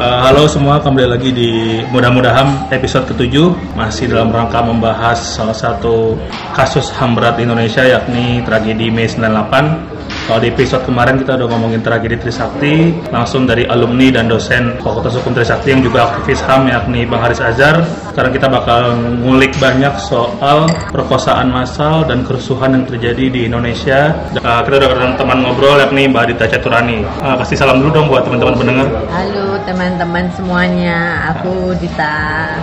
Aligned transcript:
Uh, 0.00 0.16
halo 0.24 0.48
semua, 0.48 0.80
kembali 0.80 1.12
lagi 1.12 1.28
di 1.28 1.76
mudah-mudahan 1.92 2.72
episode 2.72 3.04
ketujuh. 3.12 3.76
Masih 3.76 4.08
dalam 4.08 4.32
rangka 4.32 4.64
membahas 4.64 5.20
salah 5.20 5.52
satu 5.52 6.16
kasus 6.56 6.88
HAM 6.88 7.12
berat 7.12 7.36
di 7.36 7.44
Indonesia 7.44 7.84
yakni 7.84 8.40
tragedi 8.40 8.88
Mei 8.88 9.04
98 9.04 9.99
kalau 10.30 10.46
di 10.46 10.54
episode 10.54 10.86
kemarin 10.86 11.18
kita 11.18 11.34
udah 11.34 11.48
ngomongin 11.50 11.82
tragedi 11.82 12.14
Trisakti 12.14 12.94
langsung 13.10 13.50
dari 13.50 13.66
alumni 13.66 14.14
dan 14.14 14.30
dosen 14.30 14.78
Fakultas 14.78 15.18
Hukum 15.18 15.34
Trisakti 15.34 15.74
yang 15.74 15.82
juga 15.82 16.06
aktivis 16.06 16.38
HAM 16.46 16.70
yakni 16.70 17.02
Bang 17.02 17.26
Haris 17.26 17.42
Azhar. 17.42 17.82
Sekarang 18.14 18.30
kita 18.30 18.46
bakal 18.46 18.94
ngulik 19.26 19.50
banyak 19.58 19.90
soal 19.98 20.70
perkosaan 20.94 21.50
massal 21.50 22.06
dan 22.06 22.22
kerusuhan 22.22 22.78
yang 22.78 22.86
terjadi 22.86 23.26
di 23.26 23.40
Indonesia. 23.50 24.14
Uh, 24.38 24.62
kita 24.62 24.78
udah 24.78 24.88
kedatangan 24.94 25.14
teman 25.18 25.38
ngobrol 25.42 25.76
yakni 25.82 26.06
Mbak 26.06 26.22
Adita 26.30 26.46
Caturani. 26.46 27.02
Uh, 27.18 27.34
kasih 27.42 27.58
salam 27.58 27.82
dulu 27.82 27.90
dong 27.90 28.06
buat 28.06 28.22
teman-teman 28.22 28.54
pendengar. 28.54 28.86
Halo 29.10 29.58
teman-teman 29.66 30.30
semuanya, 30.38 30.98
aku 31.34 31.74
Dita. 31.82 32.54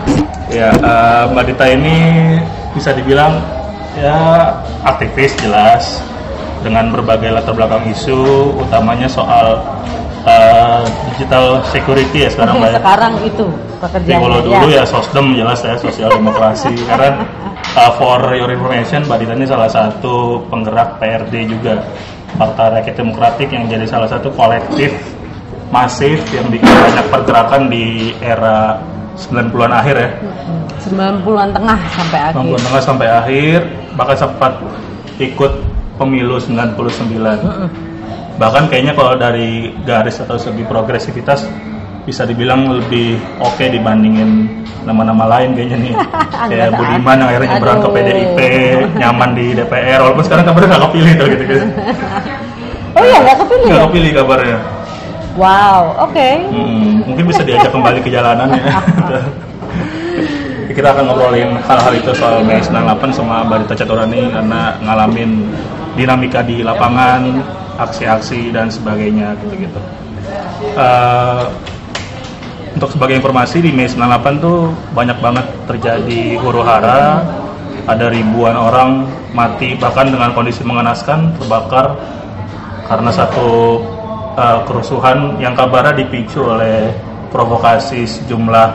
Ya, 0.48 0.72
uh, 0.80 1.36
Mbak 1.36 1.44
Dita 1.52 1.66
ini 1.68 1.98
bisa 2.72 2.96
dibilang 2.96 3.44
ya 4.00 4.16
aktivis 4.88 5.36
jelas 5.42 6.00
dengan 6.66 6.90
berbagai 6.94 7.30
latar 7.34 7.54
belakang 7.54 7.86
isu, 7.92 8.54
utamanya 8.58 9.08
soal 9.10 9.62
uh, 10.28 10.84
digital 11.14 11.64
security 11.72 12.28
ya 12.28 12.30
sekarang 12.30 12.60
ya. 12.60 12.78
Sekarang 12.78 13.14
itu 13.24 13.46
pekerjaan. 13.80 14.20
Kalau 14.22 14.40
dulu 14.44 14.68
ya. 14.70 14.82
ya 14.82 14.84
sosdem 14.84 15.26
jelas 15.38 15.60
ya 15.64 15.76
sosial 15.80 16.10
demokrasi 16.12 16.74
karena 16.90 17.24
uh, 17.78 17.92
for 17.96 18.20
your 18.36 18.52
information 18.52 19.06
Mbak 19.08 19.18
Dita 19.24 19.34
ini 19.38 19.48
salah 19.48 19.70
satu 19.72 20.44
penggerak 20.52 21.00
PRD 21.00 21.48
juga 21.48 21.86
Partai 22.38 22.82
Rakyat 22.82 22.96
Demokratik 23.00 23.50
yang 23.50 23.66
jadi 23.72 23.88
salah 23.88 24.10
satu 24.12 24.30
kolektif 24.36 24.92
masif 25.68 26.20
yang 26.32 26.48
bikin 26.48 26.68
banyak 26.68 27.06
pergerakan 27.12 27.68
di 27.68 28.16
era 28.24 28.80
90-an 29.18 29.74
akhir 29.74 29.96
ya. 29.98 30.10
90-an 30.88 31.50
tengah 31.52 31.80
sampai 31.92 32.20
akhir. 32.32 32.36
90-an 32.38 32.62
tengah 32.64 32.82
sampai 32.84 33.08
akhir 33.10 33.60
bahkan 33.98 34.18
sempat 34.18 34.54
ikut 35.18 35.52
pemilu 35.98 36.38
99 36.38 36.78
mm 36.78 37.70
bahkan 38.38 38.70
kayaknya 38.70 38.94
kalau 38.94 39.18
dari 39.18 39.74
garis 39.82 40.22
atau 40.22 40.38
segi 40.38 40.62
progresivitas 40.62 41.50
bisa 42.06 42.24
dibilang 42.24 42.80
lebih 42.80 43.20
oke 43.44 43.58
okay 43.60 43.68
dibandingin 43.68 44.48
nama-nama 44.88 45.28
lain 45.28 45.52
kayaknya 45.58 45.78
nih. 45.84 45.94
Kayak 46.54 46.80
Budiman 46.80 47.20
yang 47.20 47.28
akhirnya 47.28 47.50
nyebrang 47.60 47.80
ke 47.84 47.90
PDIP 47.92 48.40
nyaman 48.96 49.30
di 49.36 49.46
DPR 49.52 50.00
walaupun 50.06 50.24
sekarang 50.24 50.46
kabarnya 50.48 50.70
nggak 50.72 50.84
kepilih 50.88 51.14
tuh 51.18 51.28
gitu 51.28 51.44
gitu 51.44 51.66
oh 52.98 53.04
iya 53.04 53.18
nggak 53.22 53.38
kepilih 53.44 53.68
nggak 53.68 53.82
ya? 53.82 53.88
kepilih 53.92 54.12
kabarnya. 54.16 54.58
Wow 55.38 55.82
oke. 56.08 56.14
Okay. 56.16 56.34
hmm, 56.50 56.94
mungkin 57.06 57.26
bisa 57.30 57.42
diajak 57.46 57.72
kembali 57.76 58.00
ke 58.02 58.10
jalanan 58.10 58.48
ya. 58.56 58.64
Kita 60.78 60.94
akan 60.94 61.10
ngobrolin 61.10 61.58
hal-hal 61.58 61.94
itu 61.98 62.14
soal 62.14 62.46
Mei 62.46 62.62
98 62.62 63.10
sama 63.10 63.42
Barita 63.50 63.74
Caturani 63.74 64.30
karena 64.30 64.78
ngalamin 64.86 65.50
dinamika 65.98 66.46
di 66.46 66.62
lapangan, 66.62 67.42
aksi-aksi 67.82 68.54
dan 68.54 68.70
sebagainya 68.70 69.34
gitu-gitu. 69.42 69.82
Uh, 70.78 71.50
untuk 72.78 72.94
sebagai 72.94 73.18
informasi 73.18 73.66
di 73.66 73.74
Mei 73.74 73.90
98 73.90 74.38
tuh 74.38 74.70
banyak 74.94 75.18
banget 75.18 75.46
terjadi 75.66 76.38
huru 76.38 76.62
hara, 76.62 77.26
ada 77.90 78.06
ribuan 78.14 78.54
orang 78.54 79.10
mati 79.34 79.74
bahkan 79.82 80.14
dengan 80.14 80.38
kondisi 80.38 80.62
mengenaskan 80.62 81.34
terbakar 81.42 81.98
karena 82.86 83.10
satu 83.10 83.82
uh, 84.38 84.62
kerusuhan 84.70 85.42
yang 85.42 85.58
kabarnya 85.58 86.06
dipicu 86.06 86.46
oleh 86.46 86.94
provokasi 87.34 88.06
sejumlah 88.06 88.68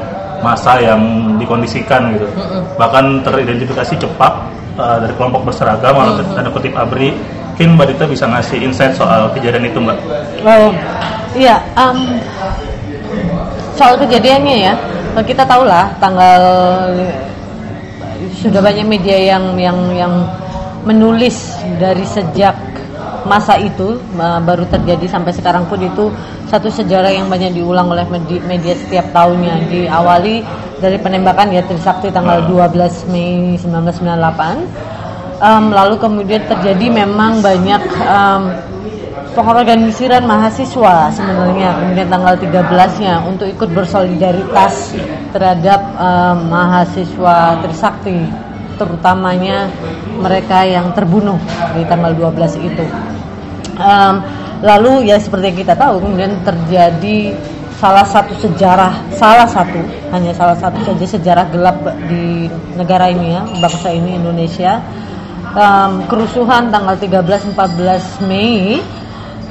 masa 0.43 0.83
yang 0.83 1.01
dikondisikan 1.39 2.19
gitu. 2.19 2.27
Bahkan 2.77 3.23
teridentifikasi 3.23 3.95
cepat 4.03 4.33
uh, 4.77 4.97
dari 5.01 5.15
kelompok 5.17 5.49
berseragam 5.49 5.95
atau 5.97 6.23
hmm. 6.23 6.35
tanda 6.37 6.51
kutip 6.53 6.73
ABRI 6.77 7.11
mungkin 7.63 7.79
Mbak 7.79 7.95
Dita 7.95 8.05
bisa 8.11 8.25
ngasih 8.27 8.59
insight 8.59 8.99
soal 8.99 9.31
kejadian 9.39 9.71
itu 9.71 9.79
Mbak. 9.79 9.99
Oh 10.43 10.75
iya 11.39 11.63
um, 11.79 12.19
soal 13.79 13.95
kejadiannya 14.03 14.57
ya. 14.67 14.75
Kita 15.23 15.47
tahu 15.47 15.63
lah 15.63 15.95
tanggal 16.03 16.43
sudah 18.43 18.59
banyak 18.59 18.83
media 18.83 19.37
yang 19.37 19.55
yang 19.63 19.79
yang 19.95 20.15
menulis 20.83 21.55
dari 21.79 22.03
sejak 22.03 22.59
masa 23.29 23.59
itu 23.59 24.01
baru 24.19 24.67
terjadi 24.69 25.07
sampai 25.09 25.33
sekarang 25.35 25.65
pun 25.67 25.79
itu 25.81 26.11
satu 26.51 26.69
sejarah 26.69 27.11
yang 27.13 27.31
banyak 27.33 27.57
diulang 27.57 27.89
oleh 27.89 28.05
media 28.47 28.75
setiap 28.77 29.11
tahunnya. 29.15 29.71
Diawali 29.71 30.45
dari 30.83 30.99
penembakan 30.99 31.55
ya 31.55 31.63
Trisakti 31.63 32.11
tanggal 32.11 32.45
12 32.51 33.13
Mei 33.15 33.55
1998 33.55 34.93
um, 35.43 35.65
lalu 35.75 35.95
kemudian 35.99 36.43
terjadi 36.47 36.87
memang 36.91 37.43
banyak 37.43 37.83
um, 38.07 38.43
pengorganisiran 39.35 40.23
mahasiswa 40.23 41.11
sebenarnya. 41.11 41.71
Kemudian 41.81 42.09
tanggal 42.09 42.35
13-nya 42.39 43.15
untuk 43.27 43.49
ikut 43.49 43.71
bersolidaritas 43.73 44.95
terhadap 45.35 45.81
um, 45.97 46.53
mahasiswa 46.53 47.59
Trisakti 47.65 48.52
terutamanya 48.83 49.71
mereka 50.19 50.67
yang 50.67 50.91
terbunuh 50.91 51.39
di 51.79 51.87
tanggal 51.87 52.11
12 52.15 52.59
itu. 52.59 52.85
Um, 53.79 54.15
lalu 54.63 55.11
ya 55.11 55.19
seperti 55.19 55.55
yang 55.55 55.59
kita 55.63 55.75
tahu 55.75 56.03
kemudian 56.03 56.35
terjadi 56.43 57.35
salah 57.83 58.07
satu 58.07 58.31
sejarah 58.39 58.95
salah 59.11 59.49
satu 59.49 59.83
hanya 60.15 60.31
salah 60.39 60.55
satu 60.55 60.79
saja 60.87 61.19
sejarah 61.19 61.51
gelap 61.51 61.83
di 62.07 62.47
negara 62.79 63.11
ini 63.11 63.35
ya 63.35 63.43
bangsa 63.59 63.91
ini 63.91 64.19
Indonesia. 64.19 64.79
Um, 65.53 66.09
kerusuhan 66.09 66.73
tanggal 66.73 66.97
13-14 66.97 68.25
Mei 68.25 68.81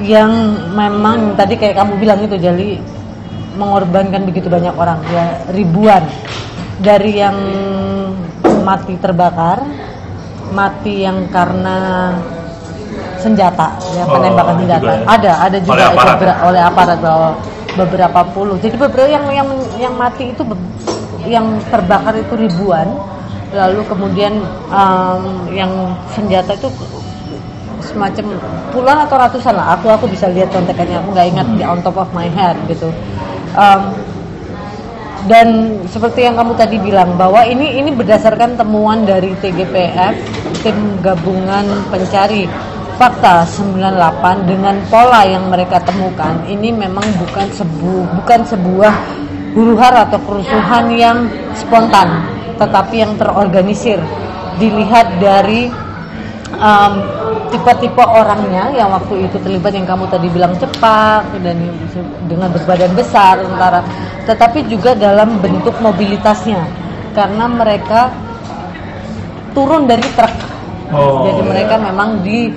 yang 0.01 0.31
memang 0.73 1.37
tadi 1.37 1.53
kayak 1.59 1.77
kamu 1.77 1.93
bilang 2.01 2.19
itu 2.25 2.41
jadi 2.41 2.81
mengorbankan 3.59 4.25
begitu 4.25 4.49
banyak 4.49 4.73
orang 4.73 4.97
ya 5.11 5.25
ribuan. 5.53 6.03
Dari 6.81 7.21
yang 7.21 7.37
mati 8.61 8.93
terbakar 8.97 9.59
mati 10.51 11.05
yang 11.05 11.27
karena 11.29 12.11
senjata 13.21 13.77
ya 13.93 14.03
penembakan 14.03 14.53
oh, 14.57 14.59
senjata 14.65 14.91
ya. 14.91 15.01
ada 15.05 15.31
ada 15.45 15.57
juga 15.61 15.73
oleh 15.73 15.87
aparat, 15.93 16.17
itu, 16.17 16.25
ya? 16.25 16.35
oleh 16.41 16.61
aparat 16.61 16.97
bahwa 16.99 17.29
beberapa 17.71 18.21
puluh. 18.35 18.55
Jadi 18.59 18.75
beberapa 18.75 19.07
yang 19.07 19.25
yang 19.31 19.49
yang 19.79 19.93
mati 19.95 20.35
itu 20.35 20.43
yang 21.27 21.59
terbakar 21.71 22.17
itu 22.17 22.33
ribuan. 22.35 22.87
Lalu 23.51 23.83
kemudian 23.83 24.39
um, 24.71 25.47
yang 25.51 25.71
senjata 26.15 26.55
itu 26.55 26.71
semacam 27.83 28.39
puluhan 28.71 28.99
atau 29.03 29.15
ratusan 29.19 29.53
lah. 29.55 29.75
Aku 29.75 29.91
aku 29.91 30.07
bisa 30.07 30.31
lihat 30.31 30.51
kontekannya. 30.55 31.03
Aku 31.03 31.11
nggak 31.11 31.27
ingat 31.35 31.47
di 31.59 31.63
on 31.67 31.79
top 31.83 31.99
of 31.99 32.09
my 32.15 32.31
head 32.31 32.55
gitu. 32.71 32.91
Um, 33.55 33.91
dan 35.29 35.77
seperti 35.85 36.25
yang 36.25 36.39
kamu 36.39 36.57
tadi 36.57 36.77
bilang 36.81 37.13
bahwa 37.19 37.45
ini 37.45 37.77
ini 37.77 37.93
berdasarkan 37.93 38.57
temuan 38.57 39.05
dari 39.05 39.33
TGPF 39.37 40.13
tim 40.65 40.77
gabungan 41.01 41.65
pencari 41.93 42.49
fakta 42.97 43.45
98 43.45 44.49
dengan 44.49 44.77
pola 44.89 45.25
yang 45.25 45.49
mereka 45.49 45.81
temukan 45.81 46.37
ini 46.45 46.73
memang 46.73 47.05
bukan 47.21 47.47
sebu 47.53 48.05
bukan 48.21 48.41
sebuah 48.45 48.93
huru 49.53 49.75
hara 49.77 50.07
atau 50.07 50.19
kerusuhan 50.21 50.89
yang 50.95 51.17
spontan 51.53 52.41
tetapi 52.61 53.01
yang 53.01 53.17
terorganisir. 53.17 53.97
Dilihat 54.61 55.17
dari 55.17 55.73
um, 56.61 56.93
tipe-tipe 57.51 57.99
orangnya 57.99 58.71
yang 58.71 58.89
waktu 58.89 59.27
itu 59.27 59.37
terlibat 59.43 59.75
yang 59.75 59.85
kamu 59.85 60.07
tadi 60.07 60.27
bilang 60.31 60.55
cepat 60.55 61.27
dan 61.43 61.59
dengan 62.25 62.49
berbadan 62.49 62.91
besar 62.95 63.43
antara 63.43 63.83
tetapi 64.25 64.65
juga 64.71 64.95
dalam 64.95 65.37
bentuk 65.43 65.75
mobilitasnya. 65.83 66.63
Karena 67.11 67.45
mereka 67.51 68.07
turun 69.51 69.83
dari 69.83 70.03
truk. 70.15 70.33
Oh, 70.91 71.27
jadi 71.27 71.41
mereka 71.43 71.75
memang 71.79 72.23
di 72.23 72.51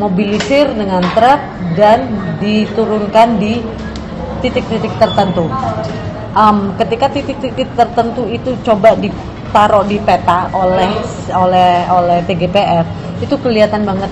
mobilisir 0.00 0.72
dengan 0.72 1.04
truk 1.12 1.40
dan 1.76 2.08
diturunkan 2.40 3.36
di 3.36 3.60
titik-titik 4.40 4.92
tertentu. 4.96 5.48
Um, 6.32 6.72
ketika 6.80 7.12
titik-titik 7.12 7.68
tertentu 7.76 8.24
itu 8.32 8.56
coba 8.64 8.96
ditaruh 9.52 9.84
di 9.84 10.00
peta 10.00 10.48
oleh 10.56 10.88
oleh 11.28 11.84
oleh 11.92 12.24
TGPF 12.24 12.88
itu 13.20 13.36
kelihatan 13.36 13.84
banget 13.84 14.08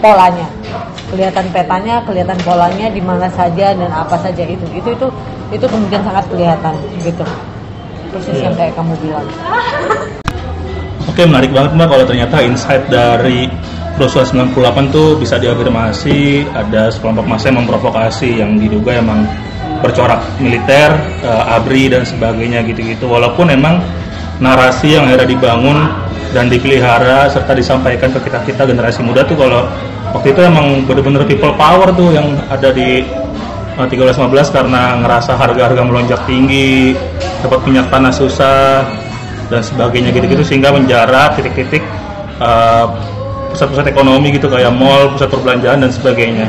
polanya, 0.00 0.48
kelihatan 1.12 1.44
petanya, 1.52 2.00
kelihatan 2.08 2.40
polanya 2.40 2.88
di 2.88 3.04
mana 3.04 3.28
saja 3.28 3.76
dan 3.76 3.92
apa 3.92 4.16
saja 4.24 4.40
itu. 4.48 4.64
Itu 4.72 4.96
itu 4.96 5.06
itu 5.52 5.66
kemudian 5.68 6.00
sangat 6.00 6.24
kelihatan 6.32 6.72
gitu. 7.04 7.28
Persis 8.08 8.40
yeah. 8.40 8.48
yang 8.48 8.56
kayak 8.56 8.72
kamu 8.72 8.96
bilang. 9.04 9.28
Oke, 11.12 11.28
menarik 11.28 11.52
banget 11.52 11.76
Mbak 11.76 11.88
kalau 11.92 12.04
ternyata 12.08 12.36
insight 12.40 12.88
dari 12.88 13.52
kerusuhan 14.00 14.48
98 14.48 14.96
tuh 14.96 15.20
bisa 15.20 15.36
diafirmasi 15.36 16.48
ada 16.56 16.88
sekelompok 16.88 17.28
massa 17.28 17.52
yang 17.52 17.68
memprovokasi 17.68 18.40
yang 18.40 18.56
diduga 18.56 18.96
emang 18.96 19.28
bercorak 19.80 20.20
militer, 20.38 20.92
uh, 21.24 21.56
ABRI 21.60 21.92
dan 21.92 22.02
sebagainya 22.04 22.64
gitu-gitu. 22.64 23.08
Walaupun 23.08 23.50
memang 23.50 23.80
narasi 24.40 24.96
yang 24.96 25.08
akhirnya 25.08 25.28
dibangun 25.28 25.78
dan 26.32 26.46
dipelihara 26.48 27.28
serta 27.28 27.52
disampaikan 27.52 28.14
ke 28.14 28.20
kita 28.22 28.38
kita 28.46 28.62
generasi 28.64 29.02
muda 29.02 29.26
tuh 29.26 29.34
kalau 29.34 29.66
waktu 30.14 30.32
itu 30.32 30.40
emang 30.46 30.86
bener-bener 30.86 31.26
people 31.26 31.52
power 31.58 31.90
tuh 31.92 32.14
yang 32.14 32.38
ada 32.48 32.70
di 32.70 33.04
uh, 33.76 33.86
1315 33.88 34.56
karena 34.56 35.00
ngerasa 35.04 35.34
harga-harga 35.36 35.82
melonjak 35.82 36.20
tinggi, 36.24 36.94
dapat 37.42 37.60
minyak 37.66 37.88
tanah 37.88 38.12
susah 38.12 38.84
dan 39.50 39.62
sebagainya 39.66 40.14
gitu-gitu 40.14 40.46
sehingga 40.46 40.70
menjarak 40.70 41.34
titik-titik 41.34 41.82
uh, 42.38 42.86
pusat-pusat 43.50 43.90
ekonomi 43.90 44.30
gitu 44.30 44.46
kayak 44.46 44.70
mall, 44.70 45.10
pusat 45.14 45.28
perbelanjaan 45.28 45.82
dan 45.82 45.90
sebagainya. 45.90 46.46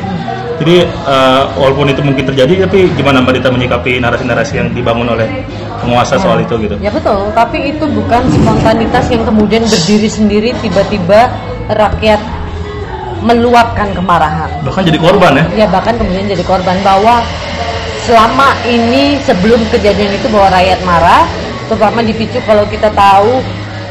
Jadi 0.62 0.86
uh, 0.86 1.50
walaupun 1.58 1.90
itu 1.90 2.06
mungkin 2.06 2.22
terjadi, 2.22 2.70
tapi 2.70 2.86
gimana 2.94 3.18
Mbak 3.26 3.34
Dita 3.42 3.50
menyikapi 3.50 3.98
narasi-narasi 3.98 4.62
yang 4.62 4.70
dibangun 4.78 5.10
oleh 5.10 5.26
penguasa 5.82 6.16
Ya. 6.16 6.22
soal 6.22 6.38
itu 6.46 6.54
gitu? 6.62 6.78
Ya 6.78 6.94
betul, 6.94 7.34
tapi 7.34 7.74
itu 7.74 7.82
bukan 7.90 8.22
spontanitas 8.30 9.10
yang 9.10 9.26
kemudian 9.26 9.66
berdiri 9.66 10.06
sendiri 10.06 10.50
tiba-tiba 10.62 11.34
rakyat 11.66 12.22
meluapkan 13.26 13.90
kemarahan. 13.98 14.50
Bahkan 14.62 14.86
jadi 14.86 15.02
korban 15.02 15.34
ya? 15.34 15.66
Ya 15.66 15.68
bahkan 15.70 15.98
kemudian 15.98 16.30
jadi 16.30 16.46
korban 16.46 16.78
bahwa 16.86 17.26
selama 18.06 18.54
ini 18.70 19.18
sebelum 19.26 19.66
kejadian 19.74 20.14
itu 20.14 20.30
bahwa 20.30 20.54
rakyat 20.62 20.80
marah, 20.86 21.26
terutama 21.70 22.06
dipicu 22.06 22.38
kalau 22.46 22.70
kita 22.70 22.94
tahu 22.94 23.42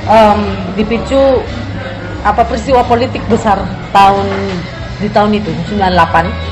em, 0.06 0.38
dipicu 0.78 1.42
apa 2.22 2.46
peristiwa 2.46 2.86
politik 2.86 3.26
besar 3.26 3.58
tahun 3.90 4.26
di 5.00 5.08
tahun 5.10 5.34
itu 5.40 5.48
98 5.72 6.49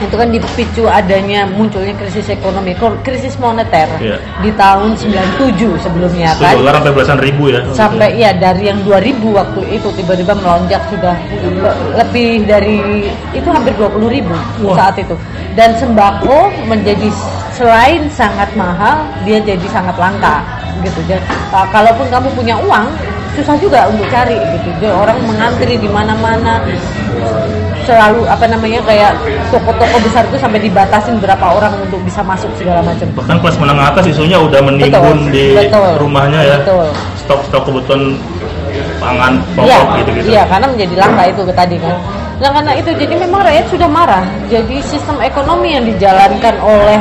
itu 0.00 0.14
kan 0.16 0.32
dipicu 0.32 0.88
adanya 0.88 1.44
munculnya 1.44 1.92
krisis 1.92 2.26
ekonomi, 2.26 2.72
krisis 3.04 3.36
moneter 3.36 3.84
Iya. 4.00 4.16
di 4.40 4.48
tahun 4.56 4.96
97 4.96 5.76
sebelumnya 5.76 6.32
kan 6.40 6.56
dolar 6.56 6.80
sampai 6.80 6.92
belasan 6.96 7.18
ribu 7.20 7.52
ya? 7.52 7.60
sampai 7.76 8.16
ya 8.16 8.32
dari 8.32 8.72
yang 8.72 8.80
2000 8.82 9.20
waktu 9.28 9.60
itu 9.76 9.88
tiba-tiba 9.94 10.32
melonjak 10.40 10.80
sudah 10.88 11.12
le- 11.44 11.78
lebih 12.00 12.48
dari 12.48 13.12
itu 13.36 13.48
hampir 13.52 13.76
20.000 13.76 14.08
ribu 14.08 14.32
Wah. 14.64 14.76
saat 14.80 14.96
itu 14.96 15.12
dan 15.52 15.76
sembako 15.76 16.48
menjadi 16.64 17.12
selain 17.52 18.08
sangat 18.08 18.48
mahal 18.56 19.04
dia 19.28 19.36
jadi 19.36 19.66
sangat 19.68 20.00
langka 20.00 20.40
gitu 20.80 20.96
dan 21.04 21.20
uh, 21.52 21.68
kalaupun 21.68 22.08
kamu 22.08 22.28
punya 22.32 22.56
uang 22.56 22.88
susah 23.36 23.52
juga 23.60 23.84
untuk 23.92 24.08
cari 24.08 24.32
gitu 24.56 24.68
jadi 24.80 24.96
orang 24.96 25.20
mengantri 25.28 25.76
di 25.76 25.86
mana-mana 25.86 26.64
selalu 27.84 28.26
apa 28.26 28.44
namanya 28.46 28.80
kayak 28.84 29.12
toko-toko 29.48 29.96
besar 30.02 30.22
itu 30.26 30.36
sampai 30.36 30.60
dibatasin 30.60 31.16
berapa 31.18 31.46
orang 31.46 31.72
untuk 31.80 32.00
bisa 32.02 32.20
masuk 32.20 32.50
segala 32.56 32.80
macam 32.80 33.06
Bahkan 33.16 33.36
kelas 33.40 33.56
menengah 33.58 33.86
atas 33.90 34.04
isunya 34.06 34.38
udah 34.38 34.60
menimbun 34.62 35.28
Betul, 35.28 35.32
di 35.32 35.44
betul. 35.56 35.90
rumahnya 36.00 36.40
ya? 36.42 36.58
Betul. 36.62 36.86
Stok-stok 37.20 37.62
kebutuhan 37.66 38.18
pangan 39.00 39.32
Iya, 39.60 39.78
pokok 39.80 39.96
gitu-gitu. 40.04 40.26
iya 40.30 40.42
karena 40.46 40.66
menjadi 40.68 40.94
langka 41.00 41.22
itu 41.26 41.42
ke 41.42 41.54
tadi 41.56 41.76
kan. 41.80 41.96
Nah 42.40 42.50
karena 42.56 42.72
itu 42.72 42.90
jadi 42.96 43.14
memang 43.20 43.40
rakyat 43.44 43.66
sudah 43.68 43.88
marah. 43.88 44.24
Jadi 44.48 44.76
sistem 44.80 45.20
ekonomi 45.20 45.76
yang 45.76 45.84
dijalankan 45.84 46.54
oleh 46.60 47.00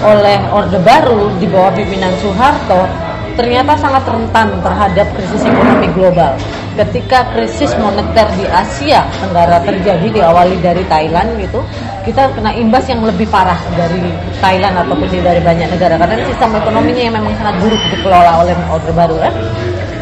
oleh 0.00 0.36
Orde 0.48 0.80
Baru 0.80 1.28
di 1.36 1.44
bawah 1.44 1.72
pimpinan 1.72 2.12
Soeharto 2.20 2.88
ternyata 3.38 3.78
sangat 3.78 4.02
rentan 4.02 4.50
terhadap 4.66 5.06
krisis 5.14 5.46
ekonomi 5.46 5.86
global. 5.94 6.34
Ketika 6.74 7.22
krisis 7.30 7.70
moneter 7.78 8.26
di 8.34 8.46
Asia 8.50 9.06
Tenggara 9.22 9.62
terjadi 9.62 10.10
diawali 10.10 10.58
dari 10.58 10.82
Thailand 10.90 11.38
gitu, 11.38 11.62
kita 12.02 12.34
kena 12.34 12.50
imbas 12.58 12.90
yang 12.90 13.06
lebih 13.06 13.30
parah 13.30 13.58
dari 13.78 14.10
Thailand 14.42 14.74
ataupun 14.82 15.06
dari 15.06 15.38
banyak 15.38 15.70
negara 15.70 15.94
karena 16.02 16.18
sistem 16.26 16.50
ekonominya 16.58 17.02
yang 17.06 17.14
memang 17.14 17.34
sangat 17.38 17.54
buruk 17.62 17.82
dikelola 17.94 18.42
oleh 18.42 18.54
Orde 18.74 18.90
Baru 18.90 19.16
kan. 19.22 19.30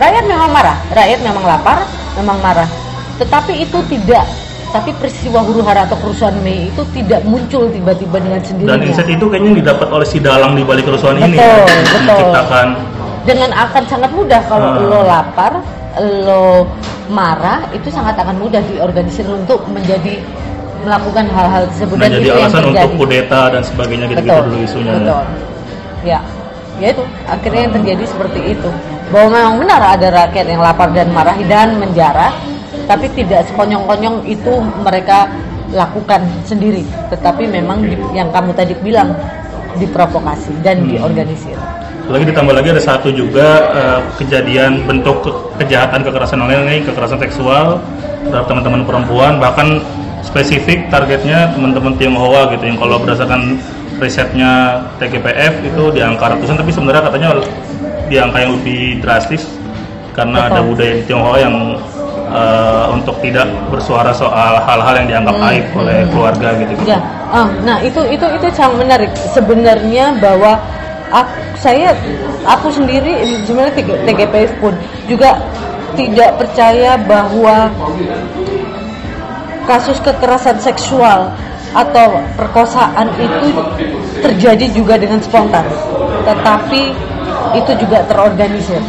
Rakyat 0.00 0.24
memang 0.24 0.50
marah, 0.52 0.76
rakyat 0.96 1.20
memang 1.20 1.44
lapar, 1.44 1.78
memang 2.16 2.40
marah. 2.40 2.68
Tetapi 3.20 3.52
itu 3.64 3.80
tidak, 3.88 4.28
tapi 4.72 4.92
peristiwa 4.96 5.40
huru 5.40 5.64
hara 5.64 5.88
atau 5.88 5.96
kerusuhan 6.00 6.36
Mei 6.44 6.68
itu 6.68 6.84
tidak 6.92 7.24
muncul 7.24 7.68
tiba-tiba 7.72 8.16
dengan 8.20 8.40
sendirinya. 8.44 8.76
Dan 8.76 8.80
insight 8.84 9.08
itu 9.08 9.24
kayaknya 9.28 9.52
didapat 9.64 9.88
oleh 9.88 10.04
si 10.08 10.20
dalang 10.20 10.52
di 10.52 10.60
balik 10.64 10.84
kerusuhan 10.84 11.16
ini 11.20 11.36
Betul, 11.36 11.64
ya. 11.64 11.64
betul. 11.64 12.04
Menciptakan 12.04 12.95
Dengan 13.26 13.50
akan 13.50 13.82
sangat 13.84 14.10
mudah 14.14 14.40
kalau 14.46 14.70
Hmm. 14.72 14.86
lo 14.86 15.00
lapar, 15.02 15.52
lo 15.98 16.70
marah, 17.08 17.66
itu 17.70 17.90
sangat 17.90 18.14
akan 18.16 18.38
mudah 18.38 18.62
diorganisir 18.64 19.26
untuk 19.26 19.66
menjadi 19.66 20.22
melakukan 20.86 21.26
hal-hal 21.34 21.66
tersebut 21.74 21.98
dan 21.98 22.14
menjadi 22.14 22.22
itu 22.22 22.30
yang 22.30 22.46
alasan 22.46 22.64
untuk 22.70 22.90
kudeta 22.94 23.40
dan 23.50 23.62
sebagainya 23.66 24.06
gitu-gitu 24.06 24.38
dulu 24.46 24.58
isunya. 24.62 24.86
ya. 24.86 24.98
betul. 25.02 25.24
Ya, 26.06 26.18
ya 26.78 26.88
itu 26.94 27.02
akhirnya 27.26 27.60
yang 27.66 27.74
terjadi 27.74 28.04
seperti 28.06 28.40
itu. 28.54 28.70
Bahwa 29.06 29.28
memang 29.30 29.54
benar 29.62 29.82
ada 29.82 30.08
rakyat 30.14 30.46
yang 30.46 30.62
lapar 30.62 30.88
dan 30.94 31.10
marah 31.10 31.34
dan 31.50 31.78
menjarah, 31.78 32.30
tapi 32.86 33.10
tidak 33.10 33.42
sekonyong-konyong 33.50 34.22
itu 34.22 34.52
mereka 34.78 35.26
lakukan 35.74 36.22
sendiri. 36.46 36.86
Tetapi 37.10 37.50
memang 37.50 37.82
di- 37.82 37.98
yang 38.14 38.30
kamu 38.30 38.54
tadi 38.54 38.78
bilang 38.78 39.10
diprovokasi 39.74 40.54
dan 40.62 40.86
Hmm. 40.86 40.88
diorganisir. 40.94 41.58
Lagi 42.06 42.24
ditambah 42.30 42.54
lagi 42.54 42.68
ada 42.70 42.82
satu 42.82 43.10
juga 43.10 43.48
eh, 43.74 44.00
kejadian 44.22 44.86
bentuk 44.86 45.26
ke- 45.26 45.34
kejahatan 45.64 46.06
kekerasan 46.06 46.38
online 46.38 46.62
ini 46.70 46.78
kekerasan 46.86 47.18
seksual 47.18 47.82
terhadap 48.30 48.46
teman-teman 48.46 48.82
perempuan 48.86 49.42
bahkan 49.42 49.82
spesifik 50.22 50.86
targetnya 50.86 51.50
teman-teman 51.50 51.98
Tionghoa 51.98 52.50
gitu 52.54 52.62
yang 52.66 52.78
kalau 52.78 53.02
berdasarkan 53.02 53.58
risetnya 53.98 54.82
TGPF 54.98 55.66
itu 55.66 55.82
di 55.90 56.00
angka 56.02 56.30
ratusan 56.30 56.58
tapi 56.58 56.70
sebenarnya 56.70 57.02
katanya 57.10 57.28
di 58.06 58.16
angka 58.18 58.38
yang 58.38 58.52
lebih 58.54 59.02
drastis 59.02 59.42
karena 60.14 60.46
ada 60.46 60.62
Betul. 60.62 60.68
budaya 60.74 60.92
di 60.94 61.02
Tionghoa 61.06 61.38
yang 61.42 61.54
eh, 62.30 62.84
untuk 62.94 63.18
tidak 63.18 63.46
bersuara 63.66 64.14
soal 64.14 64.62
hal-hal 64.62 64.94
yang 65.02 65.06
dianggap 65.10 65.34
Hmm, 65.34 65.48
aib 65.50 65.64
oleh 65.74 65.98
keluarga 66.10 66.48
gitu. 66.58 66.72
Ya, 66.86 66.98
ah, 67.30 67.50
nah 67.66 67.82
itu 67.82 67.98
itu 68.06 68.26
itu 68.30 68.46
sangat 68.54 68.78
menarik. 68.82 69.10
Sebenarnya 69.30 70.18
bahwa 70.18 70.58
aku, 71.10 71.32
saya 71.58 71.94
aku 72.46 72.70
sendiri 72.70 73.22
sebenarnya 73.46 73.74
TG- 73.78 74.00
TGPF 74.06 74.52
pun 74.62 74.74
juga 75.06 75.38
tidak 75.96 76.36
percaya 76.36 77.00
bahwa 77.00 77.72
kasus 79.66 79.98
kekerasan 80.04 80.60
seksual 80.62 81.32
atau 81.74 82.22
perkosaan 82.38 83.10
itu 83.18 83.48
terjadi 84.22 84.66
juga 84.72 84.96
dengan 84.96 85.20
spontan, 85.20 85.66
tetapi 86.24 86.94
itu 87.56 87.72
juga 87.80 88.04
terorganisir. 88.06 88.80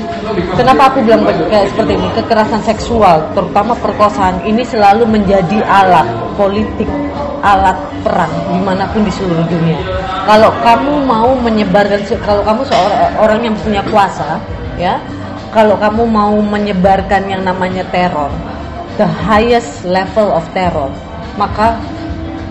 Kenapa 0.60 0.92
aku 0.92 1.06
bilang 1.06 1.24
kayak 1.26 1.72
seperti 1.72 1.96
ini? 1.96 2.08
Kekerasan 2.16 2.62
seksual, 2.66 3.24
terutama 3.32 3.74
perkosaan, 3.80 4.44
ini 4.44 4.66
selalu 4.66 5.08
menjadi 5.08 5.64
alat 5.64 6.08
politik, 6.36 6.90
alat 7.42 7.78
perang 8.04 8.32
di 8.52 8.60
mana 8.62 8.84
pun 8.92 9.02
di 9.08 9.12
seluruh 9.14 9.46
dunia. 9.48 9.80
Kalau 10.28 10.52
kamu 10.62 10.94
mau 11.08 11.32
menyebarkan, 11.40 12.04
kalau 12.24 12.44
kamu 12.44 12.62
seorang 12.68 13.16
orang 13.20 13.40
yang 13.48 13.56
punya 13.64 13.82
kuasa, 13.88 14.42
ya, 14.76 15.00
kalau 15.56 15.80
kamu 15.80 16.04
mau 16.04 16.36
menyebarkan 16.36 17.32
yang 17.32 17.42
namanya 17.48 17.88
teror, 17.90 18.30
the 19.00 19.08
highest 19.08 19.88
level 19.88 20.28
of 20.36 20.44
terror, 20.52 20.92
maka 21.40 21.80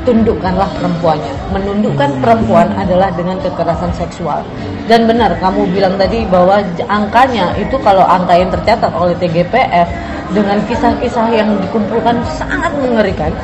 tundukkanlah 0.07 0.71
perempuannya. 0.79 1.35
Menundukkan 1.51 2.11
perempuan 2.23 2.71
adalah 2.79 3.11
dengan 3.13 3.37
kekerasan 3.43 3.91
seksual. 3.93 4.41
Dan 4.87 5.11
benar 5.11 5.35
kamu 5.43 5.67
bilang 5.75 5.99
tadi 5.99 6.23
bahwa 6.31 6.63
angkanya 6.87 7.51
itu 7.59 7.75
kalau 7.83 8.07
angka 8.07 8.39
yang 8.39 8.49
tercatat 8.55 8.95
oleh 8.95 9.19
TGPF 9.19 9.91
dengan 10.31 10.63
kisah-kisah 10.71 11.27
yang 11.35 11.59
dikumpulkan 11.59 12.23
sangat 12.39 12.71
mengerikan 12.79 13.35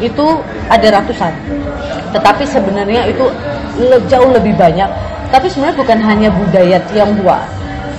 itu 0.00 0.26
ada 0.72 0.98
ratusan. 0.98 1.30
Tetapi 2.16 2.42
sebenarnya 2.48 3.04
itu 3.06 3.28
jauh 4.08 4.30
lebih 4.32 4.56
banyak. 4.56 4.88
Tapi 5.28 5.44
sebenarnya 5.52 5.76
bukan 5.76 5.98
hanya 6.00 6.28
budaya 6.32 6.80
Tionghoa, 6.88 7.44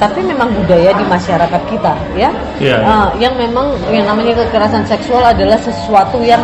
tapi 0.01 0.25
memang 0.25 0.49
budaya 0.49 0.95
di 0.97 1.05
masyarakat 1.05 1.61
kita, 1.69 1.93
ya. 2.17 2.33
Iya. 2.57 2.77
Ah, 2.81 3.07
yang 3.21 3.37
memang 3.37 3.77
yang 3.93 4.09
namanya 4.09 4.33
kekerasan 4.41 4.81
seksual 4.89 5.21
adalah 5.21 5.59
sesuatu 5.61 6.25
yang 6.25 6.41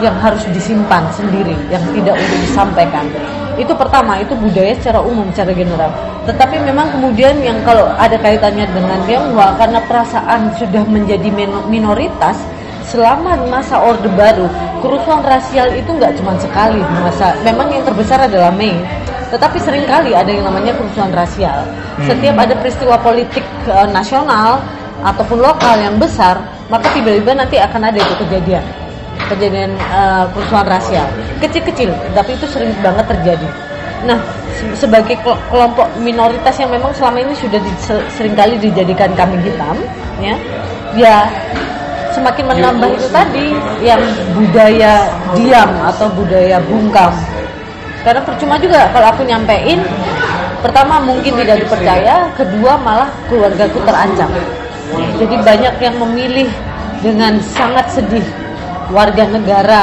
yang 0.00 0.16
harus 0.16 0.42
disimpan 0.54 1.04
sendiri, 1.12 1.54
yang 1.68 1.82
tidak 1.92 2.16
untuk 2.16 2.38
disampaikan. 2.48 3.04
Itu 3.60 3.76
pertama, 3.76 4.16
itu 4.16 4.32
budaya 4.32 4.72
secara 4.80 5.04
umum, 5.04 5.28
secara 5.34 5.52
general. 5.52 5.92
Tetapi 6.24 6.56
memang 6.64 6.88
kemudian 6.94 7.36
yang 7.44 7.58
kalau 7.66 7.90
ada 8.00 8.16
kaitannya 8.16 8.64
dengan 8.72 8.96
Tionghoa 9.04 9.58
karena 9.60 9.82
perasaan 9.84 10.54
sudah 10.56 10.86
menjadi 10.88 11.28
min- 11.28 11.66
minoritas 11.68 12.38
selama 12.88 13.36
masa 13.50 13.76
Orde 13.76 14.08
Baru, 14.16 14.48
kerusuhan 14.80 15.20
rasial 15.26 15.68
itu 15.76 15.90
nggak 15.92 16.16
cuma 16.16 16.32
sekali 16.40 16.80
masa. 17.02 17.36
Memang 17.44 17.68
yang 17.68 17.84
terbesar 17.84 18.24
adalah 18.24 18.54
Mei, 18.54 18.72
tetapi 19.28 19.60
sering 19.60 19.84
kali 19.84 20.16
ada 20.16 20.28
yang 20.32 20.48
namanya 20.48 20.72
kerusuhan 20.72 21.12
rasial. 21.12 21.68
Setiap 22.08 22.36
ada 22.40 22.56
peristiwa 22.56 22.96
politik 23.00 23.44
eh, 23.68 23.88
nasional 23.92 24.64
ataupun 25.04 25.44
lokal 25.44 25.76
yang 25.76 25.98
besar, 26.00 26.40
maka 26.72 26.88
tiba-tiba 26.96 27.36
nanti 27.36 27.60
akan 27.60 27.92
ada 27.92 27.98
itu 28.00 28.14
kejadian 28.26 28.64
kejadian 29.32 29.72
eh, 29.74 30.24
kerusuhan 30.36 30.66
rasial 30.68 31.06
kecil-kecil 31.40 31.90
tapi 32.12 32.36
itu 32.36 32.46
sering 32.46 32.72
banget 32.80 33.06
terjadi 33.08 33.48
Nah, 34.02 34.18
se- 34.50 34.74
sebagai 34.82 35.14
kelo- 35.22 35.38
kelompok 35.46 35.86
minoritas 36.02 36.58
yang 36.58 36.74
memang 36.74 36.90
selama 36.90 37.22
ini 37.22 37.38
sudah 37.38 37.62
di- 37.62 37.78
se- 37.78 38.02
sering 38.18 38.34
kali 38.34 38.58
dijadikan 38.58 39.14
kambing 39.14 39.38
hitam, 39.46 39.78
ya, 40.18 40.34
ya 40.98 41.16
semakin 42.10 42.50
menambah 42.50 42.98
itu 42.98 43.06
tadi 43.14 43.54
yang 43.78 44.02
budaya 44.34 45.06
diam 45.38 45.70
atau 45.86 46.10
budaya 46.18 46.58
bungkam. 46.66 47.14
Karena 48.02 48.26
percuma 48.26 48.58
juga 48.58 48.90
kalau 48.90 49.06
aku 49.14 49.22
nyampein, 49.22 49.78
pertama 50.66 50.98
mungkin 50.98 51.38
tidak 51.38 51.62
dipercaya, 51.62 52.26
kedua 52.34 52.74
malah 52.82 53.06
keluargaku 53.30 53.78
terancam. 53.86 54.30
Jadi 55.22 55.34
banyak 55.46 55.74
yang 55.78 55.94
memilih 56.02 56.50
dengan 56.98 57.38
sangat 57.38 57.86
sedih 57.86 58.26
warga 58.90 59.28
negara 59.30 59.82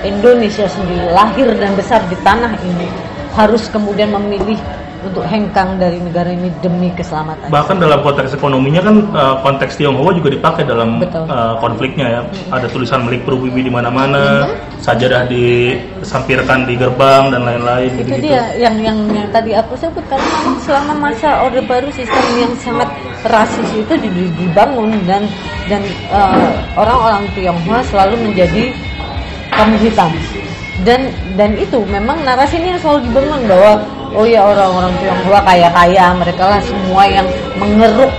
Indonesia 0.00 0.64
sendiri 0.64 1.12
lahir 1.12 1.52
dan 1.60 1.76
besar 1.76 2.00
di 2.08 2.16
tanah 2.24 2.56
ini 2.64 2.88
harus 3.36 3.68
kemudian 3.68 4.08
memilih 4.16 4.56
untuk 5.04 5.24
hengkang 5.24 5.80
dari 5.80 5.98
negara 6.00 6.30
ini 6.30 6.52
demi 6.60 6.92
keselamatan. 6.92 7.48
Bahkan 7.48 7.76
dalam 7.80 8.00
konteks 8.04 8.36
ekonominya 8.36 8.80
kan 8.84 8.96
eh, 9.12 9.34
konteks 9.42 9.72
Tionghoa 9.80 10.12
juga 10.12 10.28
dipakai 10.32 10.62
dalam 10.68 11.00
Betul. 11.00 11.24
eh, 11.26 11.54
konfliknya 11.60 12.06
ya. 12.08 12.20
Ada 12.52 12.66
tulisan 12.68 13.04
Melik 13.08 13.24
Perwiwi 13.24 13.66
di 13.66 13.72
mana-mana, 13.72 14.48
sajadah 14.80 15.28
disampirkan 15.28 16.64
di 16.64 16.74
gerbang 16.76 17.28
dan 17.32 17.44
lain-lain 17.44 17.90
itu 17.96 18.02
gitu-gitu. 18.04 18.32
dia 18.32 18.42
yang 18.56 18.76
yang 18.80 18.98
yang 19.12 19.28
tadi 19.28 19.52
aku 19.52 19.76
sebut 19.76 20.04
karena 20.08 20.24
memang 20.40 20.56
selama 20.64 20.94
masa 21.08 21.44
orde 21.44 21.60
baru 21.64 21.88
sistem 21.92 22.24
yang 22.40 22.52
sangat 22.60 22.88
rasis 23.28 23.68
itu 23.76 23.94
di- 24.00 24.32
dibangun 24.40 24.96
dan 25.04 25.28
dan 25.68 25.82
eh, 26.10 26.50
orang-orang 26.80 27.24
Tionghoa 27.36 27.80
selalu 27.92 28.16
menjadi 28.30 28.72
kambing 29.52 29.82
hitam 29.84 30.10
dan 30.88 31.12
dan 31.36 31.52
itu 31.60 31.84
memang 31.84 32.16
narasi 32.24 32.56
ini 32.56 32.72
yang 32.72 32.80
selalu 32.80 33.00
dibangun 33.12 33.42
bahwa 33.44 33.72
oh 34.14 34.26
ya 34.26 34.42
orang-orang 34.42 34.92
Tionghoa 34.98 35.40
kaya-kaya 35.44 36.04
mereka 36.18 36.44
lah 36.56 36.60
semua 36.62 37.02
yang 37.06 37.26
mengeruk 37.58 38.10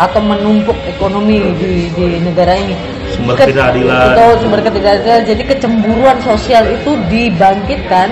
atau 0.00 0.20
menumpuk 0.24 0.74
ekonomi 0.88 1.52
di, 1.60 1.92
di 1.92 2.06
negara 2.24 2.56
ini. 2.56 2.72
Sumber 3.12 3.36
Ke- 3.36 3.50
ketidakadilan. 3.52 4.16
betul 4.16 4.32
sumber 4.40 4.60
ketidakadilan. 4.64 5.20
Jadi 5.28 5.42
kecemburuan 5.44 6.18
sosial 6.24 6.64
itu 6.70 6.96
dibangkitkan 7.12 8.08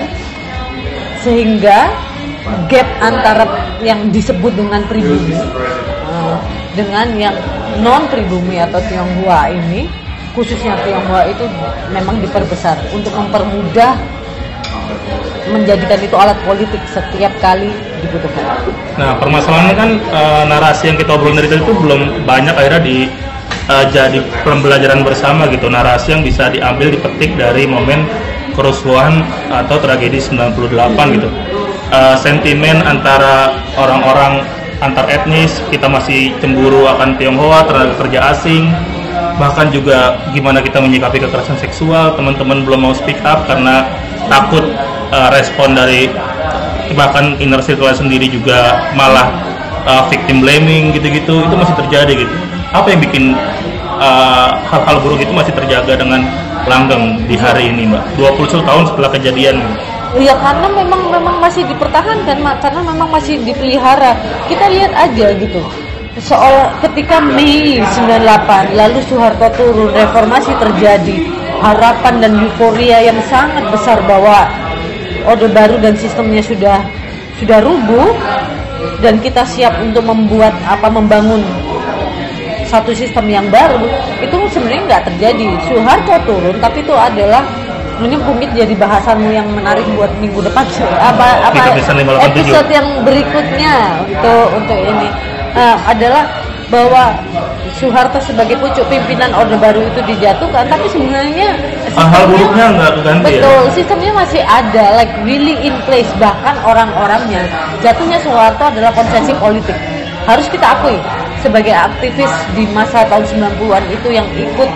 sehingga 1.25 1.89
gap 2.69 2.87
antara 3.01 3.45
yang 3.85 4.09
disebut 4.09 4.53
dengan 4.57 4.81
pribumi 4.89 5.37
eh, 6.09 6.37
dengan 6.73 7.07
yang 7.17 7.35
non 7.81 8.09
pribumi 8.09 8.57
atau 8.57 8.81
Tionghoa 8.89 9.53
ini 9.53 9.85
khususnya 10.33 10.73
Tionghoa 10.81 11.29
itu 11.29 11.45
memang 11.93 12.17
diperbesar 12.17 12.77
untuk 12.93 13.13
mempermudah 13.13 13.93
menjadikan 15.51 15.99
itu 15.99 16.15
alat 16.15 16.39
politik 16.47 16.81
setiap 16.89 17.31
kali 17.43 17.69
dibutuhkan. 18.01 18.63
Nah, 18.95 19.19
permasalahannya 19.19 19.75
kan 19.75 19.89
eh, 19.99 20.43
narasi 20.47 20.83
yang 20.91 20.97
kita 20.97 21.11
obrolin 21.13 21.37
dari 21.37 21.51
tadi 21.51 21.61
itu 21.61 21.75
belum 21.75 22.23
banyak 22.23 22.55
akhirnya 22.55 22.81
di 22.81 22.97
eh, 23.67 23.85
jadi 23.91 24.19
pembelajaran 24.47 25.03
bersama 25.03 25.51
gitu. 25.51 25.67
Narasi 25.67 26.15
yang 26.15 26.23
bisa 26.23 26.49
diambil 26.49 26.95
dipetik 26.95 27.35
dari 27.35 27.67
momen 27.67 28.07
kerusuhan 28.55 29.23
atau 29.51 29.77
tragedi 29.79 30.17
98 30.17 31.15
gitu. 31.19 31.29
Eh, 31.91 32.15
sentimen 32.23 32.79
antara 32.87 33.59
orang-orang 33.75 34.47
antar 34.81 35.05
etnis, 35.11 35.61
kita 35.69 35.85
masih 35.85 36.33
cemburu 36.41 36.89
akan 36.89 37.13
Tionghoa, 37.19 37.69
tenaga 37.69 37.93
kerja 38.01 38.33
asing, 38.33 38.65
bahkan 39.37 39.69
juga 39.69 40.17
gimana 40.33 40.63
kita 40.63 40.81
menyikapi 40.81 41.21
kekerasan 41.21 41.61
seksual, 41.61 42.17
teman-teman 42.17 42.65
belum 42.65 42.89
mau 42.89 42.93
speak 42.97 43.21
up 43.21 43.45
karena 43.45 43.85
takut 44.25 44.65
eh, 45.11 45.29
respon 45.35 45.75
dari 45.75 46.07
bahkan 46.95 47.39
inner 47.39 47.63
circle 47.63 47.91
sendiri 47.95 48.27
juga 48.27 48.91
malah 48.99 49.31
uh, 49.87 50.03
victim 50.11 50.43
blaming 50.43 50.91
gitu-gitu 50.91 51.39
itu 51.47 51.55
masih 51.55 51.75
terjadi 51.79 52.27
gitu 52.27 52.35
apa 52.71 52.87
yang 52.91 52.99
bikin 52.99 53.23
uh, 53.99 54.59
hal-hal 54.67 54.99
buruk 55.03 55.19
itu 55.23 55.31
masih 55.31 55.55
terjaga 55.55 55.95
dengan 55.95 56.27
langgeng 56.67 57.23
di 57.25 57.35
hari 57.35 57.71
ini 57.71 57.89
mbak 57.89 58.03
21 58.19 58.67
tahun 58.67 58.83
setelah 58.91 59.09
kejadian 59.15 59.57
Ya 60.19 60.35
karena 60.35 60.67
memang 60.67 61.07
memang 61.07 61.39
masih 61.39 61.63
dipertahankan, 61.71 62.43
Mak. 62.43 62.59
karena 62.59 62.83
memang 62.83 63.15
masih 63.15 63.39
dipelihara. 63.47 64.11
Kita 64.51 64.67
lihat 64.67 64.91
aja 64.91 65.31
gitu. 65.39 65.63
Soal 66.19 66.67
ketika 66.83 67.23
Mei 67.23 67.79
98 67.79 68.75
lalu 68.75 68.99
Soeharto 69.07 69.47
turun, 69.55 69.87
reformasi 69.95 70.51
terjadi, 70.59 71.31
harapan 71.63 72.19
dan 72.19 72.43
euforia 72.43 73.07
yang 73.07 73.15
sangat 73.31 73.63
besar 73.71 74.03
bahwa 74.03 74.51
Orde 75.27 75.47
Baru 75.51 75.77
dan 75.81 75.93
sistemnya 75.97 76.41
sudah 76.41 76.81
sudah 77.37 77.59
rubuh 77.61 78.13
dan 79.01 79.17
kita 79.21 79.45
siap 79.45 79.77
untuk 79.81 80.05
membuat 80.05 80.53
apa 80.65 80.89
membangun 80.89 81.41
satu 82.69 82.95
sistem 82.95 83.27
yang 83.27 83.45
baru 83.51 83.83
itu 84.23 84.35
sebenarnya 84.53 84.81
nggak 84.87 85.03
terjadi. 85.11 85.45
Soeharto 85.67 86.15
turun 86.23 86.55
tapi 86.63 86.81
itu 86.85 86.95
adalah 86.95 87.43
ini 88.01 88.17
mungkin 88.17 88.49
jadi 88.57 88.73
bahasanmu 88.73 89.29
yang 89.29 89.45
menarik 89.53 89.85
buat 89.93 90.09
minggu 90.17 90.41
depan. 90.41 90.65
Apa 90.97 91.51
apa 91.51 91.53
Kita 91.53 91.71
bisa 91.77 91.91
587. 91.93 92.29
episode 92.33 92.69
yang 92.73 92.87
berikutnya 93.05 93.73
untuk 94.09 94.45
untuk 94.57 94.79
ini. 94.81 95.09
Nah, 95.51 95.75
adalah 95.85 96.23
bahwa 96.71 97.19
Soeharto 97.75 98.17
sebagai 98.23 98.55
pucuk 98.57 98.87
pimpinan 98.87 99.35
Orde 99.35 99.59
Baru 99.59 99.83
itu 99.83 99.99
dijatuhkan 100.07 100.65
tapi 100.65 100.87
sebenarnya 100.87 101.51
sistemnya- 101.83 102.27
buruknya 102.31 102.65
nggak 102.71 102.91
keganti 102.95 103.25
ya 103.27 103.41
Betul, 103.43 103.61
sistemnya 103.75 104.11
masih 104.15 104.41
ada, 104.41 104.85
like 104.95 105.11
really 105.27 105.59
in 105.61 105.75
place. 105.83 106.07
Bahkan 106.15 106.55
orang-orangnya 106.63 107.43
jatuhnya 107.83 108.17
Soeharto 108.23 108.63
adalah 108.71 108.95
konsesi 108.95 109.35
politik. 109.35 109.75
Harus 110.23 110.47
kita 110.47 110.77
akui 110.77 110.95
sebagai 111.41 111.73
aktivis 111.73 112.29
di 112.53 112.69
masa 112.69 113.03
tahun 113.09 113.25
90-an 113.25 113.83
itu 113.89 114.07
yang 114.13 114.27
ikut 114.31 114.69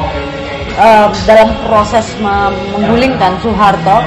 um, 0.76 1.10
dalam 1.24 1.50
proses 1.64 2.06
menggulingkan 2.20 3.38
Soeharto. 3.40 4.04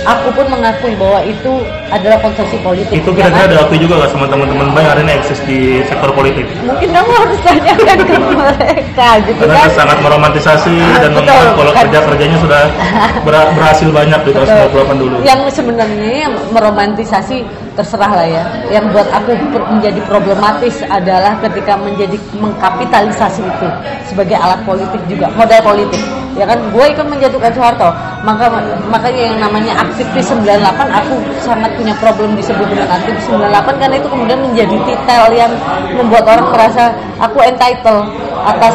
Aku 0.00 0.30
pun 0.30 0.46
mengakui 0.48 0.94
bahwa 0.94 1.20
itu 1.20 1.52
adalah 1.88 2.18
konsesi 2.18 2.56
politik. 2.58 2.92
itu 2.92 3.10
ya 3.10 3.16
kira-kira 3.26 3.40
kan? 3.40 3.50
diakui 3.50 3.78
juga 3.78 3.94
nggak 3.96 4.10
sama 4.10 4.26
teman-teman 4.26 4.66
mbak 4.68 4.80
yang 4.80 4.92
hari 4.92 5.02
ini 5.02 5.12
eksis 5.14 5.40
di 5.42 5.58
sektor 5.82 6.10
politik 6.12 6.44
Mungkin 6.60 6.88
kamu 6.90 7.10
harus 7.10 7.38
tanyakan 7.40 7.98
ke 8.08 8.14
mereka 8.14 9.08
gitu 9.24 9.40
karena 9.40 9.56
kan. 9.58 9.70
sangat 9.72 9.98
meromantisasi 9.98 10.74
dan 10.76 11.10
Betul, 11.10 11.24
menganggap 11.24 11.52
kalau 11.54 11.72
kan. 11.72 11.80
kerja-kerjanya 11.82 12.38
sudah 12.38 12.62
ber- 13.22 13.50
berhasil 13.52 13.88
banyak 13.88 14.20
di 14.22 14.30
tahun 14.30 14.46
98 14.68 15.02
dulu 15.02 15.16
yang 15.22 15.40
sebenarnya 15.48 15.98
yang 16.22 16.34
meromantisasi 16.52 17.36
terserah 17.72 18.12
lah 18.12 18.26
ya 18.26 18.44
yang 18.70 18.84
buat 18.88 19.08
aku 19.08 19.32
menjadi 19.70 20.00
problematis 20.04 20.82
adalah 20.84 21.38
ketika 21.40 21.74
menjadi 21.74 22.16
mengkapitalisasi 22.34 23.40
itu 23.40 23.68
sebagai 24.04 24.36
alat 24.36 24.60
politik 24.62 25.00
juga 25.06 25.30
modal 25.30 25.62
politik 25.64 26.02
ya 26.34 26.44
kan 26.44 26.58
gue 26.60 26.84
ikut 26.86 27.06
menjatuhkan 27.06 27.50
Soeharto 27.50 27.90
maka 28.26 28.50
makanya 28.90 29.22
yang 29.30 29.38
namanya 29.38 29.72
aktivis 29.78 30.26
98 30.30 30.58
aku 30.90 31.14
sangat 31.42 31.70
punya 31.78 31.94
problem 32.02 32.34
disebut 32.34 32.66
dengan 32.66 32.90
aktivis 32.90 33.24
98 33.30 33.78
karena 33.78 33.96
itu 33.98 34.08
kemudian 34.10 34.40
menjadi 34.42 34.76
titel 34.86 35.24
yang 35.34 35.52
membuat 35.94 36.24
orang 36.26 36.48
merasa 36.50 36.82
aku 37.22 37.38
entitled 37.46 38.10
atas 38.42 38.74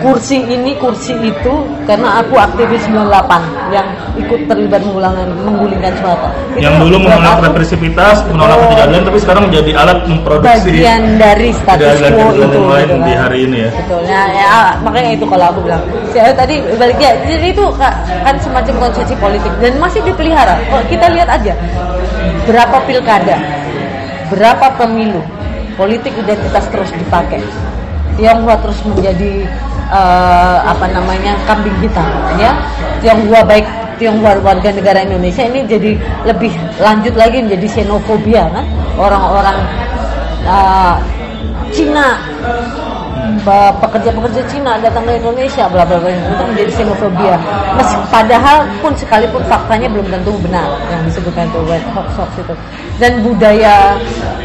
kursi 0.00 0.40
ini 0.40 0.72
kursi 0.80 1.12
itu 1.20 1.54
karena 1.84 2.24
aku 2.24 2.40
aktivis 2.40 2.82
98 2.88 3.72
yang 3.72 3.86
ikut 4.16 4.40
terlibat 4.48 4.80
menggulingkan 4.80 5.28
menggulingkan 5.44 5.92
Soeharto. 6.00 6.28
Itu 6.56 6.64
yang 6.64 6.74
dulu 6.80 6.96
menolak 7.04 7.38
represivitas, 7.44 8.24
menolak 8.32 8.56
Betul. 8.56 8.68
ketidakadilan, 8.72 9.02
tapi 9.06 9.18
sekarang 9.20 9.42
menjadi 9.52 9.70
alat 9.76 9.98
memproduksi 10.08 10.70
bagian 10.72 11.02
dari 11.20 11.48
status 11.54 11.96
quo 12.10 12.28
itu 12.34 12.58
lain 12.64 12.88
gitu 12.88 12.96
di 13.04 13.12
kan. 13.12 13.20
hari 13.22 13.38
ini 13.46 13.56
ya. 13.60 13.70
Betul. 13.70 14.00
Nah, 14.08 14.26
ya, 14.32 14.48
makanya 14.82 15.10
itu 15.14 15.24
kalau 15.28 15.46
aku 15.52 15.60
bilang. 15.64 15.82
Saya 16.10 16.34
tadi 16.34 16.54
balik 16.74 16.98
ya, 16.98 17.12
jadi 17.22 17.46
itu 17.54 17.64
ka- 17.78 17.96
kan 18.26 18.34
semacam 18.42 18.74
konsesi 18.90 19.14
politik 19.20 19.52
dan 19.62 19.72
masih 19.78 20.00
dipelihara. 20.02 20.58
Kalau 20.66 20.84
kita 20.90 21.06
lihat 21.14 21.28
aja 21.30 21.54
berapa 22.48 22.76
pilkada, 22.88 23.36
berapa 24.32 24.66
pemilu, 24.74 25.22
politik 25.78 26.16
identitas 26.18 26.66
terus 26.72 26.90
dipakai. 26.96 27.38
Tionghoa 28.18 28.56
terus 28.62 28.80
menjadi 28.86 29.46
eh, 29.90 30.58
apa 30.64 30.86
namanya 30.90 31.38
kambing 31.46 31.76
hitam, 31.82 32.08
ya. 32.38 32.54
Tionghoa 33.02 33.42
baik 33.46 33.66
Tionghoa 34.00 34.40
warga 34.40 34.72
negara 34.72 35.04
Indonesia 35.04 35.44
ini 35.44 35.68
jadi 35.68 35.90
lebih 36.24 36.52
lanjut 36.80 37.14
lagi 37.16 37.44
menjadi 37.44 37.66
xenofobia 37.68 38.48
kan 38.48 38.64
orang-orang 38.96 39.56
eh, 40.48 40.94
Cina 41.70 42.18
pekerja-pekerja 43.80 44.42
Cina 44.50 44.80
datang 44.80 45.06
ke 45.06 45.18
Indonesia 45.18 45.68
bla 45.70 45.84
bla 45.86 45.98
bla. 46.00 46.10
Itu 46.10 46.42
menjadi 46.48 46.70
xenofobia 46.74 47.36
Mes, 47.78 47.90
padahal 48.10 48.66
pun 48.82 48.92
sekalipun 48.96 49.42
faktanya 49.46 49.86
belum 49.86 50.06
tentu 50.10 50.34
benar 50.42 50.66
yang 50.90 51.02
disebutkan 51.06 51.46
itu 51.46 51.60
white 51.68 51.88
hoax 51.94 52.30
itu. 52.40 52.54
Dan 52.98 53.22
budaya 53.24 53.96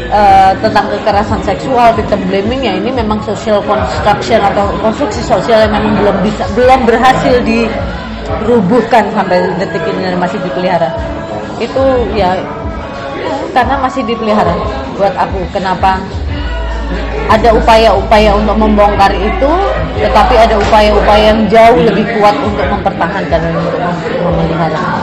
eh, 0.08 0.52
tentang 0.62 0.86
kekerasan 0.92 1.40
seksual 1.42 1.92
victim 1.96 2.20
blaming 2.30 2.62
ya 2.62 2.72
ini 2.76 2.90
memang 2.94 3.18
social 3.26 3.58
construction 3.64 4.40
atau 4.40 4.70
konstruksi 4.80 5.20
sosial 5.24 5.66
yang 5.66 5.72
memang 5.74 5.94
belum 5.98 6.16
bisa 6.22 6.44
belum 6.54 6.80
berhasil 6.86 7.34
dirubuhkan 7.42 9.10
sampai 9.12 9.50
detik 9.58 9.82
ini 9.88 10.12
dan 10.12 10.16
masih 10.20 10.38
dipelihara. 10.44 10.90
Itu 11.56 11.82
ya 12.12 12.36
karena 13.56 13.74
masih 13.80 14.04
dipelihara 14.04 14.52
buat 15.00 15.14
aku. 15.16 15.40
Kenapa 15.52 16.00
ada 17.26 17.48
upaya-upaya 17.54 18.30
untuk 18.38 18.56
membongkar 18.56 19.10
itu 19.14 19.52
tetapi 19.96 20.34
ada 20.36 20.54
upaya-upaya 20.60 21.32
yang 21.32 21.40
jauh 21.48 21.80
lebih 21.80 22.04
kuat 22.18 22.36
untuk 22.38 22.66
mempertahankan 22.68 23.38
dan 23.40 23.52
untuk 23.56 23.80
mem- 23.80 24.20
memelihara. 24.22 25.02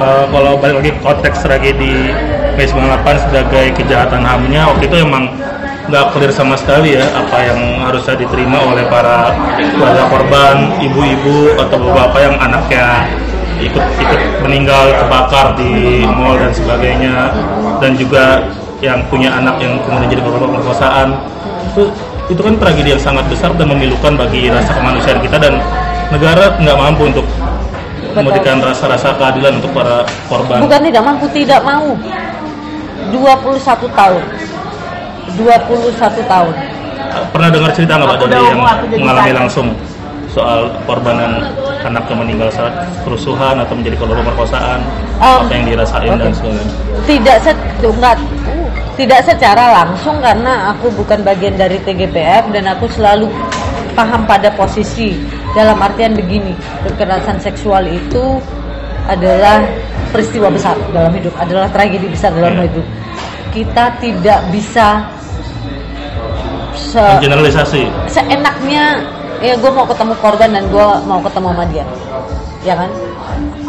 Uh, 0.00 0.24
kalau 0.32 0.56
balik 0.56 0.76
lagi 0.80 0.92
konteks 1.04 1.44
tragedi 1.44 2.14
Mei 2.56 2.64
98 2.64 3.26
sebagai 3.28 3.66
kejahatan 3.76 4.24
HAM-nya 4.24 4.72
waktu 4.72 4.88
itu 4.88 4.96
emang 5.04 5.28
nggak 5.90 6.14
clear 6.14 6.30
sama 6.30 6.54
sekali 6.54 6.94
ya 6.94 7.04
apa 7.18 7.36
yang 7.50 7.60
harusnya 7.82 8.14
diterima 8.14 8.62
oleh 8.62 8.86
para 8.86 9.34
keluarga 9.58 10.04
korban, 10.06 10.56
ibu-ibu 10.78 11.58
atau 11.58 11.76
bapak 11.90 12.20
yang 12.30 12.36
anaknya 12.38 13.10
ikut 13.60 13.84
ikut 14.00 14.20
meninggal 14.46 14.94
kebakar 15.04 15.58
di 15.58 16.04
mall 16.06 16.38
dan 16.38 16.52
sebagainya. 16.54 17.16
Dan 17.82 17.96
juga 17.96 18.44
yang 18.80 19.04
punya 19.12 19.28
anak 19.32 19.60
yang 19.60 19.76
kemudian 19.84 20.08
jadi 20.08 20.22
korban 20.24 20.40
pemerkosaan. 20.48 21.08
Itu 21.72 21.92
itu 22.30 22.40
kan 22.40 22.54
tragedi 22.56 22.94
yang 22.96 23.02
sangat 23.02 23.24
besar 23.28 23.52
dan 23.58 23.68
memilukan 23.68 24.14
bagi 24.16 24.48
rasa 24.48 24.72
kemanusiaan 24.72 25.20
kita 25.20 25.36
dan 25.36 25.58
negara 26.10 26.54
nggak 26.58 26.78
mampu 26.78 27.02
untuk 27.10 27.26
memberikan 28.10 28.58
rasa-rasa 28.58 29.14
keadilan 29.14 29.62
untuk 29.62 29.70
para 29.70 30.02
korban. 30.26 30.58
bukan 30.66 30.80
tidak 30.82 31.02
mampu 31.04 31.26
tidak 31.30 31.60
mau. 31.62 31.94
21 33.10 33.90
tahun. 33.90 34.22
21 35.38 36.22
tahun. 36.30 36.54
Pernah 37.34 37.48
dengar 37.50 37.70
cerita 37.74 37.92
nggak 37.98 38.08
Pak 38.14 38.18
dari 38.30 38.44
yang 38.46 38.60
mengalami 39.02 39.32
langsung 39.34 39.74
soal 40.30 40.70
korban 40.86 41.18
yang 41.18 41.34
anaknya 41.82 42.14
meninggal 42.14 42.48
saat 42.54 42.86
kerusuhan 43.02 43.58
atau 43.58 43.74
menjadi 43.74 43.98
korban 43.98 44.22
pemerkosaan, 44.22 44.78
Um, 45.20 45.44
apa 45.44 45.52
yang 45.52 45.64
dirasain 45.68 46.16
dan 46.16 46.32
oke. 46.32 46.38
sebagainya. 46.38 46.74
tidak 47.04 47.36
se 47.44 47.52
enggak, 47.84 48.16
tidak 48.94 49.20
secara 49.24 49.72
langsung 49.72 50.18
karena 50.20 50.74
aku 50.74 50.90
bukan 50.92 51.22
bagian 51.22 51.56
dari 51.56 51.78
TGPF 51.80 52.50
dan 52.52 52.64
aku 52.68 52.86
selalu 52.90 53.30
paham 53.94 54.22
pada 54.24 54.52
posisi 54.54 55.16
dalam 55.52 55.78
artian 55.82 56.14
begini 56.14 56.54
kekerasan 56.86 57.38
seksual 57.38 57.82
itu 57.86 58.38
adalah 59.08 59.64
peristiwa 60.14 60.46
besar 60.50 60.78
dalam 60.90 61.10
hidup 61.10 61.34
adalah 61.38 61.66
tragedi 61.70 62.06
besar 62.06 62.30
dalam 62.30 62.54
Iya. 62.54 62.64
hidup 62.70 62.86
kita 63.50 63.84
tidak 63.98 64.40
bisa 64.54 65.02
se 66.74 67.02
Generalisasi. 67.18 67.82
seenaknya 68.06 69.02
ya 69.42 69.58
gue 69.58 69.70
mau 69.72 69.86
ketemu 69.88 70.14
korban 70.22 70.50
dan 70.54 70.64
gue 70.70 70.86
mau 71.08 71.18
ketemu 71.18 71.46
sama 71.50 71.64
dia 71.66 71.84
ya 72.62 72.74
kan 72.76 72.90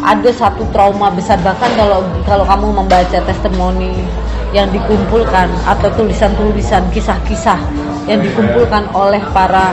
ada 0.02 0.30
satu 0.30 0.62
trauma 0.70 1.08
besar 1.10 1.38
bahkan 1.40 1.70
kalau 1.74 2.04
kalau 2.22 2.44
kamu 2.44 2.66
membaca 2.84 3.18
testimoni 3.24 4.04
yang 4.52 4.68
dikumpulkan 4.68 5.48
atau 5.64 5.88
tulisan-tulisan 5.96 6.84
kisah-kisah 6.92 7.56
yang 8.04 8.20
dikumpulkan 8.20 8.84
oleh 8.92 9.20
para 9.32 9.72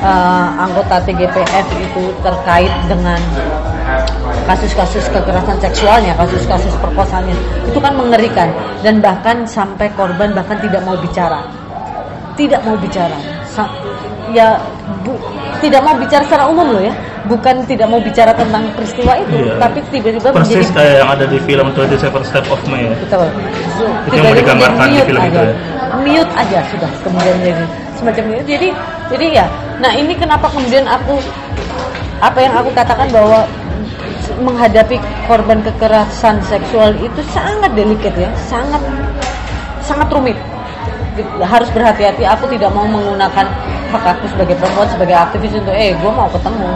eh, 0.00 0.48
anggota 0.58 1.00
TGPF 1.04 1.66
itu 1.76 2.04
terkait 2.24 2.72
dengan 2.88 3.20
kasus-kasus 4.44 5.08
kekerasan 5.08 5.56
seksualnya, 5.60 6.12
kasus-kasus 6.16 6.72
perkosaannya 6.80 7.36
itu 7.68 7.78
kan 7.80 7.92
mengerikan 7.96 8.48
dan 8.84 9.00
bahkan 9.00 9.44
sampai 9.48 9.88
korban 9.96 10.32
bahkan 10.36 10.56
tidak 10.60 10.84
mau 10.84 10.96
bicara. 10.96 11.44
Tidak 12.34 12.60
mau 12.66 12.74
bicara. 12.74 13.14
Sa- 13.46 13.70
ya 14.34 14.58
bu- 15.06 15.20
tidak 15.62 15.84
mau 15.84 15.94
bicara 15.96 16.24
secara 16.26 16.44
umum 16.48 16.66
loh 16.74 16.82
ya 16.82 16.92
bukan 17.24 17.64
tidak 17.64 17.88
mau 17.88 18.00
bicara 18.00 18.36
tentang 18.36 18.68
peristiwa 18.76 19.16
itu 19.16 19.36
Iya. 19.40 19.56
tapi 19.56 19.78
tiba-tiba 19.88 20.28
Persis 20.28 20.68
menjadi 20.68 20.74
kayak 20.76 20.94
yang 21.00 21.08
ada 21.08 21.24
di 21.24 21.38
film 21.40 21.66
27 21.72 22.28
Step 22.28 22.46
of 22.52 22.60
May 22.68 22.84
ya. 22.84 22.96
betul 23.00 23.26
Itu 24.06 24.16
yang 24.20 24.36
digambarkan 24.36 24.86
di 24.90 25.00
film 25.02 25.22
itu 25.24 25.38
aja. 25.40 25.42
ya? 25.48 25.54
mute 25.94 26.32
aja 26.36 26.58
sudah 26.68 26.90
kemudian 27.00 27.36
jadi 27.40 27.64
semacam 27.94 28.22
itu 28.28 28.42
jadi 28.44 28.68
jadi 29.08 29.26
ya 29.42 29.46
nah 29.78 29.92
ini 29.94 30.12
kenapa 30.12 30.46
kemudian 30.50 30.84
aku 30.84 31.16
apa 32.18 32.38
yang 32.40 32.52
aku 32.54 32.68
katakan 32.74 33.08
bahwa 33.08 33.46
menghadapi 34.34 34.96
korban 35.24 35.62
kekerasan 35.62 36.42
seksual 36.42 36.92
itu 36.98 37.20
sangat 37.30 37.70
delicate 37.72 38.16
ya 38.18 38.30
sangat 38.50 38.82
sangat 39.80 40.08
rumit 40.10 40.34
harus 41.40 41.70
berhati-hati 41.70 42.26
aku 42.26 42.50
tidak 42.50 42.74
mau 42.74 42.84
menggunakan 42.84 43.46
hak 43.94 44.18
aku 44.18 44.26
sebagai 44.34 44.58
perempuan 44.58 44.88
sebagai 44.90 45.14
aktivis 45.14 45.54
untuk 45.54 45.70
eh 45.70 45.94
gue 45.94 46.10
mau 46.10 46.26
ketemu. 46.26 46.68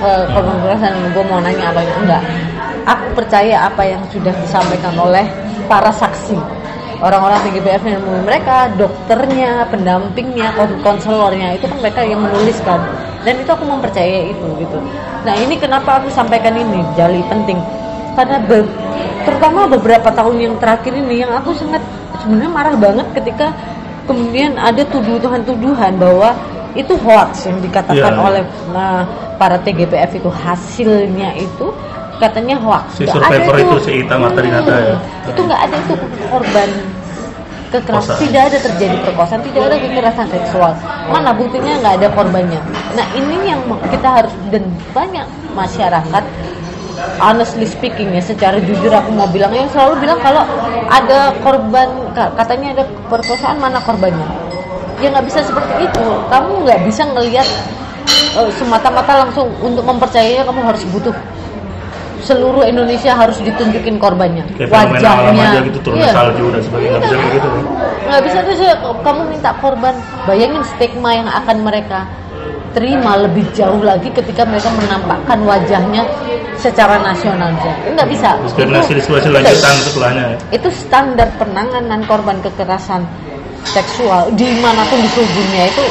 Eh, 0.00 0.24
kekerasan 0.32 0.94
gue 1.12 1.24
mau 1.28 1.38
nanya 1.44 1.68
apa 1.68 1.80
yang 1.84 1.98
enggak. 2.08 2.22
Aku 2.88 3.06
percaya 3.12 3.68
apa 3.68 3.82
yang 3.84 4.00
sudah 4.08 4.32
disampaikan 4.40 4.96
oleh 4.96 5.28
para 5.68 5.92
saksi. 5.92 6.36
Orang-orang 7.04 7.36
TGPF 7.44 7.84
yang 7.84 8.00
menemui 8.00 8.24
mereka 8.24 8.72
dokternya 8.80 9.68
pendampingnya 9.68 10.56
kon- 10.56 10.80
konselornya 10.80 11.60
itu 11.60 11.68
kan 11.68 11.76
mereka 11.84 12.00
yang 12.00 12.24
menuliskan. 12.24 12.80
Dan 13.24 13.44
itu 13.44 13.50
aku 13.52 13.64
mempercayai 13.68 14.32
itu 14.32 14.46
gitu. 14.64 14.78
Nah 15.28 15.34
ini 15.36 15.60
kenapa 15.60 16.00
aku 16.00 16.08
sampaikan 16.08 16.56
ini 16.56 16.80
jali 16.96 17.20
penting. 17.28 17.60
Karena 18.16 18.40
be- 18.40 18.68
terutama 19.28 19.68
beberapa 19.68 20.08
tahun 20.08 20.36
yang 20.40 20.54
terakhir 20.56 20.92
ini 20.96 21.24
yang 21.24 21.32
aku 21.36 21.52
sangat 21.52 21.84
sebenarnya 22.24 22.52
marah 22.52 22.76
banget 22.76 23.06
ketika 23.20 23.52
kemudian 24.04 24.56
ada 24.60 24.82
tuduhan-tuduhan 24.88 25.96
bahwa 25.96 26.36
itu 26.74 26.94
hoax 27.00 27.46
yang 27.46 27.58
dikatakan 27.62 28.14
Iya. 28.18 28.20
oleh 28.20 28.42
nah, 28.74 29.06
para 29.38 29.56
TGPF 29.62 30.18
itu 30.18 30.30
hasilnya 30.30 31.38
itu 31.38 31.70
katanya 32.18 32.58
hoax. 32.58 32.98
Si 32.98 33.06
survivor 33.06 33.54
ada 33.54 33.62
itu, 33.62 33.76
si 33.82 33.90
Ita 34.02 34.14
Martarinata 34.18 34.74
ya. 34.74 34.96
Itu 35.30 35.40
nggak 35.46 35.60
ada 35.70 35.76
itu 35.78 35.94
korban 36.30 36.70
kekerasan 37.74 38.16
tidak 38.22 38.42
ada 38.50 38.58
terjadi 38.62 38.96
perkosaan 39.02 39.40
tidak 39.42 39.62
ada 39.66 39.76
kekerasan 39.82 40.26
seksual 40.30 40.72
mana 41.10 41.34
buktinya 41.34 41.72
nggak 41.82 41.94
ada 42.02 42.08
korbannya 42.14 42.60
nah 42.94 43.06
ini 43.18 43.50
yang 43.50 43.60
kita 43.90 44.08
harus 44.22 44.34
dan 44.54 44.62
banyak 44.94 45.26
masyarakat 45.58 46.24
honestly 47.16 47.64
speaking 47.64 48.10
ya 48.10 48.20
secara 48.20 48.58
jujur 48.58 48.90
aku 48.90 49.10
mau 49.10 49.26
bilang 49.26 49.50
yang 49.50 49.68
selalu 49.68 50.02
bilang 50.02 50.18
kalau 50.18 50.42
ada 50.86 51.32
korban 51.40 51.86
ka- 52.12 52.32
katanya 52.34 52.74
ada 52.74 52.84
perkosaan 53.06 53.56
mana 53.56 53.78
korbannya? 53.80 54.26
Ya 54.98 55.10
nggak 55.10 55.26
bisa 55.26 55.42
seperti 55.42 55.84
itu. 55.84 56.04
Kamu 56.26 56.64
nggak 56.64 56.80
bisa 56.84 57.02
ngelihat 57.06 57.48
eh, 58.34 58.50
semata-mata 58.54 59.26
langsung 59.26 59.50
untuk 59.58 59.82
mempercayainya 59.82 60.44
kamu 60.44 60.60
harus 60.64 60.82
butuh. 60.88 61.14
Seluruh 62.24 62.64
Indonesia 62.64 63.12
harus 63.12 63.36
ditunjukin 63.36 64.00
korbannya 64.00 64.48
Kayak 64.56 64.96
aja 64.96 65.60
gitu 65.60 65.76
turun 65.84 66.00
Iya. 66.00 66.08
salju 66.08 66.48
dan 66.48 66.62
sebagainya 66.64 66.96
nggak 66.96 67.04
bisa 67.04 67.16
kayak 67.20 67.32
gitu 67.36 67.48
kan. 67.52 67.62
nggak 68.04 68.22
bisa 68.24 68.38
tuh 68.40 68.54
sih 68.56 68.68
kamu 69.04 69.22
minta 69.28 69.50
korban 69.60 69.94
bayangin 70.24 70.64
stigma 70.64 71.10
yang 71.12 71.28
akan 71.28 71.56
mereka 71.60 72.08
terima 72.74 73.16
lebih 73.22 73.46
jauh 73.54 73.78
lagi 73.80 74.10
ketika 74.10 74.42
mereka 74.42 74.68
menampakkan 74.74 75.38
wajahnya 75.46 76.02
secara 76.58 76.98
nasional 76.98 77.54
nggak 77.54 78.08
bisa 78.10 78.34
Itu- 78.42 78.66
betul. 78.66 79.30
lanjutan 79.30 79.74
setelahnya 79.86 80.24
ya. 80.34 80.36
itu 80.50 80.68
standar 80.74 81.28
penanganan 81.38 82.02
korban 82.04 82.36
kekerasan 82.42 83.06
seksual 83.64 84.28
di 84.34 84.50
mana 84.58 84.82
pun 84.90 84.98
di 85.00 85.08
seluruh 85.08 85.32
dunia 85.32 85.64
itu 85.70 85.84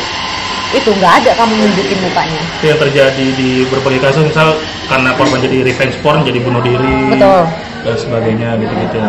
itu 0.74 0.90
nggak 0.90 1.14
ada 1.24 1.32
kamu 1.38 1.54
nunjukin 1.54 2.00
mukanya 2.02 2.42
Itu 2.60 2.66
yang 2.74 2.80
terjadi 2.82 3.26
di 3.38 3.50
berbagai 3.70 4.02
kasus 4.02 4.24
misal 4.26 4.58
karena 4.90 5.14
korban 5.14 5.40
jadi 5.40 5.58
revenge 5.64 5.96
porn 6.02 6.26
jadi 6.26 6.42
bunuh 6.42 6.62
diri 6.66 7.14
Betul. 7.14 7.46
dan 7.86 7.96
sebagainya 7.98 8.50
gitu-gitu. 8.58 9.00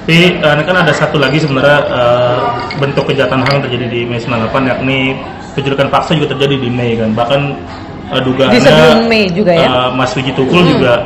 Tapi 0.00 0.42
ini 0.42 0.62
kan 0.66 0.76
ada 0.82 0.90
satu 0.90 1.22
lagi 1.22 1.38
sebenarnya 1.38 1.78
eh, 1.86 2.38
bentuk 2.82 3.06
kejahatan 3.06 3.46
HAM 3.46 3.62
terjadi 3.62 3.86
di 3.86 4.00
Mei 4.02 4.18
98 4.18 4.50
yakni 4.66 5.14
penculikan 5.52 5.88
paksa 5.88 6.14
juga 6.14 6.30
terjadi 6.30 6.56
di 6.58 6.70
Mei 6.70 6.94
kan. 6.94 7.10
Bahkan 7.12 7.40
eh, 8.10 8.22
dugaannya 8.22 8.54
Di 8.54 8.62
sebelum 8.62 8.98
Mei 9.06 9.24
juga 9.28 9.52
ya? 9.52 9.66
eh, 9.66 9.88
Mas 9.92 10.10
Wiji 10.12 10.32
Tukul 10.32 10.62
juga 10.68 11.04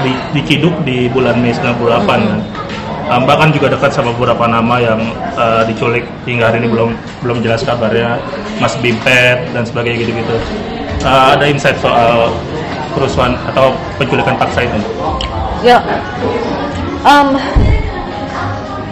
di, 0.00 0.12
diciduk 0.32 0.74
di 0.82 1.06
bulan 1.08 1.38
Mei 1.38 1.52
98 1.52 2.06
kan. 2.06 2.40
Eh, 3.06 3.20
bahkan 3.22 3.48
juga 3.50 3.70
dekat 3.70 3.94
sama 3.94 4.10
beberapa 4.12 4.44
nama 4.44 4.76
yang 4.78 5.00
eh, 5.34 5.62
diculik 5.64 6.02
hingga 6.24 6.50
hari 6.50 6.58
ini 6.60 6.68
belum 6.68 6.90
belum 7.22 7.38
jelas 7.40 7.62
kabarnya 7.62 8.18
Mas 8.58 8.74
Bimpet 8.76 9.46
dan 9.50 9.62
sebagainya 9.62 10.02
gitu-gitu. 10.02 10.36
Eh, 11.02 11.26
ada 11.32 11.46
insight 11.46 11.78
soal 11.78 12.34
kerusuhan 12.92 13.36
atau 13.46 13.70
penculikan 13.96 14.34
paksa 14.34 14.64
itu? 14.64 14.80
ya 15.64 15.80
em, 17.02 17.28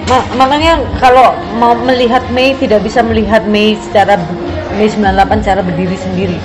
ma- 0.08 0.28
makanya 0.34 0.76
kalau 0.98 1.32
mau 1.56 1.72
melihat 1.78 2.24
Mei 2.28 2.52
tidak 2.54 2.80
bisa 2.80 3.00
melihat 3.00 3.44
Mei 3.44 3.76
secara 3.78 4.16
Mei 4.76 4.90
98 4.90 5.42
secara 5.42 5.60
berdiri 5.62 5.96
sendiri. 5.98 6.38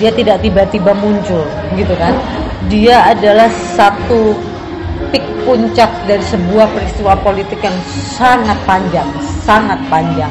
Dia 0.00 0.10
tidak 0.12 0.40
tiba-tiba 0.40 0.96
muncul 0.96 1.44
gitu 1.76 1.94
kan? 2.00 2.16
Dia 2.72 3.12
adalah 3.12 3.52
satu 3.76 4.32
pik 5.12 5.24
puncak 5.44 5.88
dari 6.08 6.24
sebuah 6.24 6.68
peristiwa 6.72 7.16
politik 7.20 7.60
yang 7.60 7.76
sangat 8.16 8.56
panjang 8.64 9.08
sangat 9.50 9.82
panjang. 9.90 10.30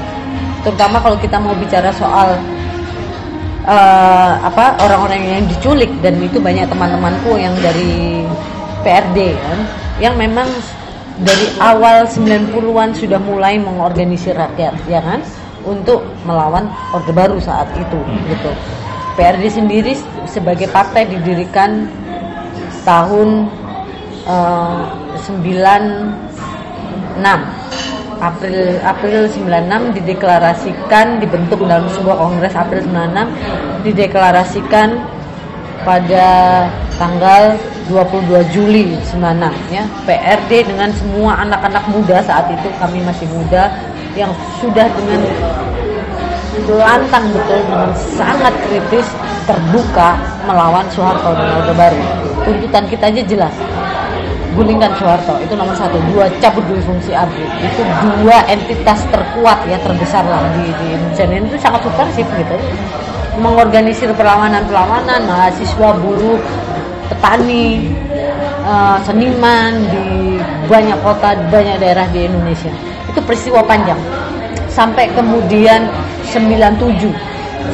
Terutama 0.63 1.03
kalau 1.03 1.19
kita 1.19 1.35
mau 1.35 1.51
bicara 1.59 1.91
soal 1.91 2.39
eh, 3.67 4.33
apa 4.39 4.79
orang-orang 4.79 5.43
yang 5.43 5.45
diculik 5.51 5.91
dan 5.99 6.15
itu 6.23 6.39
banyak 6.39 6.71
teman-temanku 6.71 7.35
yang 7.35 7.51
dari 7.59 8.23
PRD 8.87 9.35
kan? 9.35 9.59
Yang 9.99 10.15
memang 10.15 10.47
dari 11.19 11.51
awal 11.59 12.07
90-an 12.07 12.95
sudah 12.95 13.19
mulai 13.19 13.59
mengorganisir 13.59 14.39
rakyat 14.39 14.71
ya 14.87 15.03
kan 15.03 15.19
untuk 15.63 16.03
melawan 16.23 16.67
Orde 16.95 17.13
Baru 17.13 17.37
saat 17.39 17.67
itu 17.75 17.99
gitu. 18.27 18.51
PRD 19.19 19.51
sendiri 19.51 19.93
sebagai 20.23 20.71
partai 20.71 21.03
didirikan 21.09 21.91
tahun 22.87 23.51
eh, 24.23 24.83
96 25.27 26.15
April 28.19 28.79
April 28.83 29.17
96 29.31 29.95
dideklarasikan 29.95 31.23
dibentuk 31.23 31.63
dalam 31.63 31.87
sebuah 31.87 32.15
kongres 32.19 32.55
April 32.55 32.83
96 32.83 33.87
dideklarasikan 33.87 34.99
pada 35.87 36.27
tanggal 36.99 37.55
22 37.87 38.53
Juli 38.53 38.99
96 39.07 39.73
ya. 39.73 39.83
PRD 40.03 40.67
dengan 40.67 40.91
semua 40.91 41.39
anak-anak 41.47 41.83
muda 41.89 42.19
saat 42.21 42.51
itu 42.51 42.67
kami 42.77 42.99
masih 43.07 43.25
muda 43.31 43.71
yang 44.19 44.35
sudah 44.59 44.83
dengan 44.99 45.21
lantang 46.67 47.31
betul 47.31 47.59
dengan 47.63 47.91
sangat 47.95 48.53
kritis 48.67 49.07
terbuka 49.47 50.19
melawan 50.43 50.83
Soeharto 50.91 51.31
dan 51.33 51.47
Orde 51.63 51.73
Baru. 51.73 52.01
Tuntutan 52.43 52.83
kita 52.91 53.07
aja 53.07 53.21
jelas. 53.23 53.55
Gulingkan 54.53 54.91
Soeharto 54.99 55.39
itu 55.39 55.53
nomor 55.55 55.73
satu. 55.73 55.95
Dua 56.11 56.27
cabut 56.43 56.61
dulu 56.67 56.81
fungsi 56.83 57.15
ABRI 57.15 57.47
itu 57.63 57.81
dua 58.21 58.43
entitas 58.51 58.99
terkuat 59.07 59.63
ya 59.71 59.79
terbesar 59.79 60.27
lah 60.27 60.43
di, 60.59 60.67
di 60.67 60.85
Indonesia. 60.99 61.25
Dan 61.25 61.47
itu 61.47 61.57
sangat 61.57 61.81
subversif 61.87 62.27
gitu. 62.27 62.57
Mengorganisir 63.39 64.11
perlawanan-perlawanan 64.19 65.23
mahasiswa 65.23 65.89
buruh 66.03 66.43
petani 67.07 67.95
eh, 68.67 68.97
seniman 69.07 69.79
di 69.87 70.37
banyak 70.67 70.99
kota 71.01 71.39
banyak 71.47 71.79
daerah 71.79 72.05
di 72.11 72.27
Indonesia 72.27 72.98
itu 73.09 73.19
peristiwa 73.25 73.65
panjang. 73.65 73.97
Sampai 74.69 75.09
kemudian 75.11 75.89
97 76.29 77.09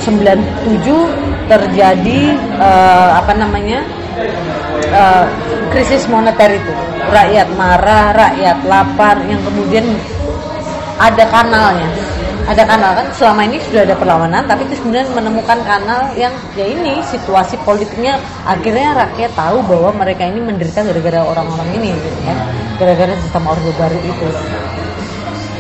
97 0.01 1.45
terjadi 1.45 2.21
eh, 2.57 3.09
apa 3.15 3.33
namanya 3.37 3.85
eh, 4.89 5.25
krisis 5.71 6.09
moneter 6.09 6.57
itu. 6.57 6.73
Rakyat 7.05 7.47
marah 7.53 8.15
rakyat 8.17 8.57
lapar 8.65 9.21
yang 9.29 9.39
kemudian 9.45 9.85
ada 10.97 11.25
kanalnya. 11.29 11.89
Ada 12.45 12.61
kanal 12.61 12.93
kan 12.93 13.09
selama 13.17 13.41
ini 13.49 13.57
sudah 13.57 13.89
ada 13.89 13.97
perlawanan 13.97 14.45
tapi 14.45 14.69
itu 14.69 14.77
kemudian 14.77 15.09
menemukan 15.17 15.57
kanal 15.65 16.13
yang 16.13 16.29
ya 16.53 16.61
ini 16.61 17.01
situasi 17.01 17.57
politiknya 17.65 18.21
akhirnya 18.45 18.93
rakyat 18.93 19.33
tahu 19.33 19.65
bahwa 19.65 20.05
mereka 20.05 20.29
ini 20.29 20.45
menderita 20.45 20.85
gara-gara 20.85 21.25
orang-orang 21.25 21.69
ini 21.73 21.89
gitu 21.97 22.19
kan. 22.21 22.37
Gara-gara 22.77 23.13
sistem 23.17 23.49
orde 23.49 23.71
baru 23.81 23.97
itu 23.97 24.29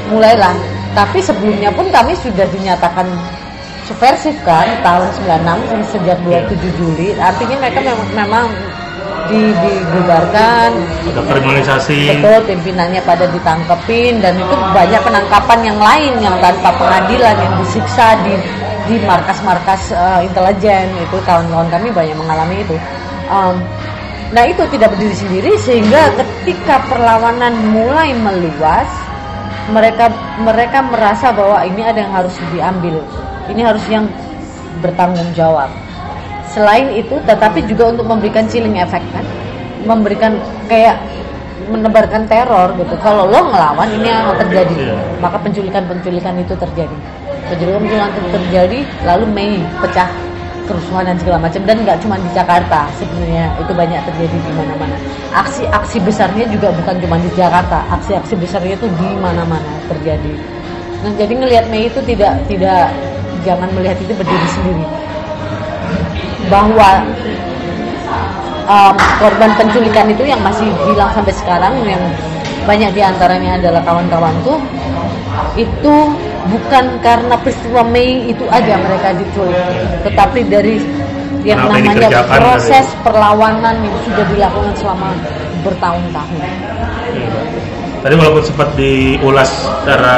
mulailah. 0.09 0.55
Tapi 0.95 1.19
sebelumnya 1.19 1.69
pun 1.75 1.91
kami 1.91 2.15
sudah 2.15 2.47
dinyatakan 2.55 3.03
subversif 3.85 4.33
kan 4.47 4.65
tahun 4.81 5.09
96 5.83 5.91
sejak 5.93 6.17
27 6.23 6.79
Juli. 6.79 7.13
Artinya 7.19 7.55
mereka 7.61 7.79
memang, 7.83 8.09
memang 8.15 8.45
di, 9.29 9.41
dibubarkan. 9.53 10.69
Ada 11.11 11.21
kriminalisasi. 11.21 11.99
Betul 12.21 12.39
pimpinannya 12.47 13.01
pada 13.03 13.25
ditangkepin. 13.29 14.21
Dan 14.21 14.39
itu 14.39 14.55
banyak 14.73 15.01
penangkapan 15.01 15.59
yang 15.65 15.79
lain 15.79 16.13
yang 16.21 16.35
tanpa 16.39 16.69
pengadilan 16.77 17.35
yang 17.37 17.53
disiksa 17.61 18.17
di 18.25 18.33
di 18.85 18.95
markas-markas 19.03 19.93
eh, 19.93 20.19
intelijen. 20.29 20.89
Itu 21.01 21.17
kawan-kawan 21.25 21.69
kami 21.69 21.89
banyak 21.93 22.15
mengalami 22.17 22.61
itu. 22.61 22.75
Em, 23.25 23.55
nah 24.33 24.43
itu 24.45 24.61
tidak 24.73 24.93
berdiri 24.93 25.15
sendiri 25.15 25.51
sehingga 25.61 26.13
ketika 26.17 26.81
perlawanan 26.89 27.53
mulai 27.73 28.13
meluas 28.13 28.89
mereka 29.71 30.13
mereka 30.41 30.79
merasa 30.85 31.33
bahwa 31.33 31.61
ini 31.65 31.81
ada 31.81 31.99
yang 32.05 32.13
harus 32.13 32.35
diambil. 32.53 33.01
Ini 33.49 33.61
harus 33.65 33.85
yang 33.89 34.05
bertanggung 34.81 35.29
jawab. 35.33 35.69
Selain 36.53 36.93
itu 36.93 37.17
tetapi 37.25 37.65
juga 37.65 37.91
untuk 37.91 38.05
memberikan 38.05 38.45
chilling 38.45 38.77
effect 38.77 39.05
kan? 39.11 39.25
Memberikan 39.85 40.37
kayak 40.69 41.01
menebarkan 41.69 42.29
teror 42.29 42.73
gitu. 42.77 42.93
Kalau 43.01 43.25
lo 43.25 43.49
ngelawan 43.49 43.89
ini 43.89 44.07
yang 44.07 44.29
akan 44.29 44.37
terjadi. 44.45 44.75
Iya. 44.75 44.95
maka 45.23 45.37
penculikan-penculikan 45.41 46.35
itu 46.37 46.53
terjadi. 46.53 46.97
Penculikan-penculikan 47.49 48.11
itu 48.13 48.29
terjadi 48.29 48.79
lalu 49.05 49.25
Mei 49.33 49.53
pecah 49.81 50.09
kerusuhan 50.65 51.05
dan 51.07 51.17
segala 51.21 51.37
macam 51.41 51.61
dan 51.63 51.77
nggak 51.81 51.97
cuma 52.01 52.15
di 52.17 52.29
Jakarta 52.33 52.89
sebenarnya 52.97 53.53
itu 53.61 53.71
banyak 53.71 54.01
terjadi 54.05 54.37
di 54.37 54.51
mana-mana. 54.53 54.97
Aksi-aksi 55.33 55.97
besarnya 56.01 56.45
juga 56.49 56.73
bukan 56.73 56.95
cuma 57.01 57.15
di 57.21 57.29
Jakarta 57.37 57.85
aksi-aksi 57.93 58.33
besarnya 58.37 58.75
itu 58.75 58.87
di 58.97 59.09
mana-mana 59.17 59.71
terjadi. 59.87 60.33
Nah 61.05 61.11
jadi 61.15 61.33
ngelihat 61.37 61.65
Mei 61.69 61.87
itu 61.87 62.01
tidak 62.03 62.41
tidak 62.49 62.91
jangan 63.45 63.69
melihat 63.77 63.97
itu 64.01 64.13
berdiri 64.17 64.47
sendiri. 64.51 64.85
Bahwa 66.49 66.89
um, 68.65 68.95
korban 69.21 69.51
penculikan 69.57 70.09
itu 70.09 70.23
yang 70.25 70.41
masih 70.41 70.69
hilang 70.89 71.09
sampai 71.13 71.33
sekarang 71.33 71.73
yang 71.85 72.01
banyak 72.65 72.91
di 72.97 73.01
antaranya 73.05 73.61
adalah 73.61 73.81
kawan-kawanku 73.85 74.57
itu 75.53 75.95
bukan 76.49 76.85
karena 77.01 77.35
peristiwa 77.41 77.81
Mei 77.85 78.29
itu 78.29 78.45
aja 78.49 78.77
mereka 78.77 79.17
diculik 79.17 79.65
tetapi 80.05 80.39
dari 80.45 80.77
yang 81.45 81.61
Kenapa 81.61 81.77
namanya 81.77 82.09
proses 82.25 82.85
perlawanan 83.05 83.75
yang 83.85 83.97
sudah 84.01 84.25
dilakukan 84.33 84.73
selama 84.81 85.09
bertahun-tahun. 85.61 86.41
Tadi 88.01 88.13
walaupun 88.17 88.43
sempat 88.45 88.69
diulas 88.73 89.49
secara 89.49 90.17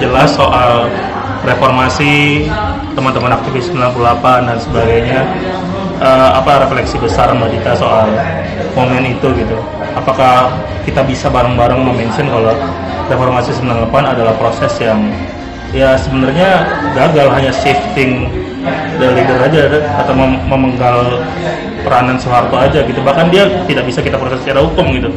jelas 0.00 0.32
soal 0.32 0.88
reformasi 1.44 2.48
teman-teman 2.96 3.36
aktivis 3.36 3.68
98 3.72 4.48
dan 4.48 4.58
sebagainya, 4.60 5.20
eh, 6.00 6.30
apa 6.32 6.64
refleksi 6.64 6.96
besar 6.96 7.32
Mbak 7.36 7.48
Dita 7.52 7.72
soal 7.76 8.08
momen 8.72 9.04
itu 9.04 9.28
gitu? 9.36 9.56
Apakah 9.96 10.52
kita 10.88 11.04
bisa 11.04 11.28
bareng-bareng 11.28 11.80
mention 11.80 12.28
kalau 12.28 12.56
reformasi 13.08 13.52
98 13.56 14.04
adalah 14.04 14.32
proses 14.36 14.72
yang 14.80 15.12
ya 15.74 15.98
sebenarnya 15.98 16.50
gagal 16.94 17.26
hanya 17.34 17.52
shifting 17.52 18.30
the 18.96 19.06
leader 19.10 19.38
aja 19.42 19.82
atau 20.00 20.14
mem- 20.14 20.40
memenggal 20.46 21.20
peranan 21.82 22.16
Soeharto 22.16 22.54
aja 22.56 22.80
gitu. 22.86 23.02
Bahkan 23.02 23.28
dia 23.28 23.44
tidak 23.66 23.84
bisa 23.90 24.00
kita 24.00 24.16
proses 24.16 24.40
secara 24.46 24.62
hukum 24.62 24.88
gitu. 24.94 25.10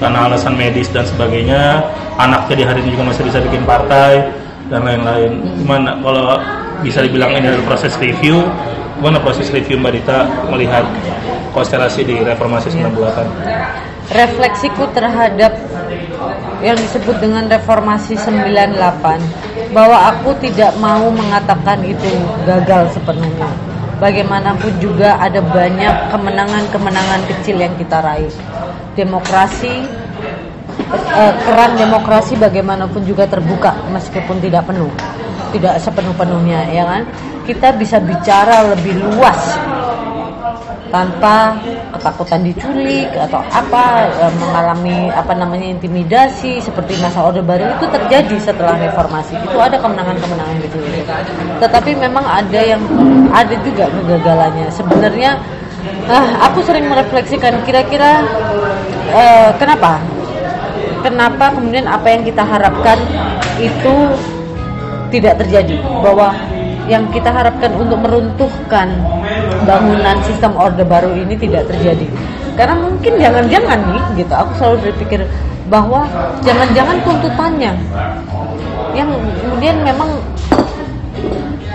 Karena 0.00 0.26
alasan 0.30 0.56
medis 0.56 0.88
dan 0.90 1.04
sebagainya 1.04 1.84
anaknya 2.16 2.54
di 2.56 2.64
hari 2.64 2.78
ini 2.82 2.90
juga 2.96 3.12
masih 3.12 3.22
bisa 3.28 3.38
bikin 3.44 3.62
partai 3.68 4.32
dan 4.72 4.82
lain-lain. 4.82 5.44
Gimana? 5.60 6.00
Kalau 6.00 6.40
bisa 6.82 7.02
dibilang 7.04 7.34
ini 7.34 7.46
adalah 7.50 7.66
proses 7.76 7.94
review 7.98 8.46
gimana 8.98 9.22
proses 9.22 9.46
review 9.54 9.78
Mbak 9.78 9.92
Dita 9.94 10.26
melihat 10.50 10.82
konstelasi 11.54 12.02
di 12.02 12.18
reformasi 12.18 12.74
98 12.74 14.10
refleksiku 14.10 14.90
terhadap 14.90 15.54
yang 16.58 16.74
disebut 16.74 17.22
dengan 17.22 17.46
reformasi 17.46 18.18
98 18.18 19.70
bahwa 19.70 20.10
aku 20.10 20.34
tidak 20.42 20.74
mau 20.82 21.06
mengatakan 21.10 21.82
itu 21.86 22.10
gagal 22.42 22.90
sepenuhnya. 22.94 23.46
Bagaimanapun 23.98 24.78
juga 24.78 25.18
ada 25.18 25.42
banyak 25.42 26.14
kemenangan-kemenangan 26.14 27.20
kecil 27.26 27.58
yang 27.58 27.74
kita 27.74 27.98
raih. 27.98 28.30
Demokrasi 28.94 29.86
eh, 31.14 31.34
keran 31.42 31.74
demokrasi 31.74 32.38
bagaimanapun 32.38 33.02
juga 33.02 33.26
terbuka 33.26 33.74
meskipun 33.90 34.38
tidak 34.38 34.66
penuh. 34.70 34.90
Tidak 35.50 35.74
sepenuh-penuhnya 35.82 36.70
ya 36.70 36.84
kan? 36.86 37.02
Kita 37.42 37.74
bisa 37.74 37.98
bicara 37.98 38.70
lebih 38.70 39.02
luas 39.02 39.56
tanpa 40.88 41.56
ketakutan 41.94 42.40
diculik 42.44 43.08
atau 43.16 43.40
apa 43.52 44.08
eh, 44.08 44.32
mengalami 44.40 44.98
apa 45.12 45.32
namanya 45.36 45.68
intimidasi 45.76 46.60
seperti 46.64 46.96
masa 47.00 47.24
orde 47.24 47.44
baru 47.44 47.76
itu 47.76 47.86
terjadi 47.88 48.36
setelah 48.40 48.76
reformasi. 48.80 49.36
Itu 49.44 49.56
ada 49.60 49.76
kemenangan-kemenangan 49.76 50.56
gitu 50.64 50.78
tetapi 51.58 51.90
memang 51.98 52.24
ada 52.24 52.60
yang 52.60 52.82
ada 53.34 53.54
juga 53.62 53.90
kegagalannya. 53.90 54.68
Sebenarnya 54.72 55.30
ah, 56.08 56.48
aku 56.50 56.64
sering 56.64 56.86
merefleksikan 56.88 57.62
kira-kira 57.66 58.24
eh, 59.12 59.50
kenapa? 59.58 60.00
Kenapa 60.98 61.54
kemudian 61.54 61.86
apa 61.86 62.10
yang 62.10 62.26
kita 62.26 62.42
harapkan 62.42 62.98
itu 63.62 63.94
tidak 65.14 65.38
terjadi? 65.38 65.78
Bahwa 66.02 66.34
yang 66.90 67.06
kita 67.12 67.30
harapkan 67.30 67.70
untuk 67.76 68.00
meruntuhkan 68.02 68.88
bangunan 69.68 70.16
sistem 70.24 70.56
orde 70.56 70.80
baru 70.80 71.12
ini 71.12 71.36
tidak 71.36 71.68
terjadi. 71.68 72.08
Karena 72.56 72.80
mungkin 72.80 73.20
jangan-jangan 73.20 73.78
nih 73.92 74.04
gitu 74.24 74.32
aku 74.32 74.50
selalu 74.56 74.76
berpikir 74.88 75.20
bahwa 75.68 76.08
jangan-jangan 76.40 76.96
tuntutannya 77.04 77.72
yang 78.96 79.08
kemudian 79.44 79.76
memang 79.84 80.10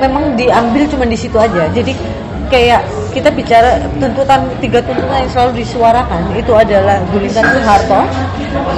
memang 0.01 0.33
diambil 0.33 0.83
cuma 0.89 1.05
di 1.05 1.13
situ 1.13 1.37
aja. 1.37 1.69
Jadi 1.69 1.93
kayak 2.49 2.81
kita 3.13 3.29
bicara 3.29 3.77
tuntutan 4.01 4.49
tiga 4.57 4.81
tuntutan 4.81 5.23
yang 5.23 5.31
selalu 5.31 5.61
disuarakan 5.61 6.33
itu 6.33 6.51
adalah 6.51 6.97
gulingkan 7.13 7.45
Soeharto, 7.45 8.01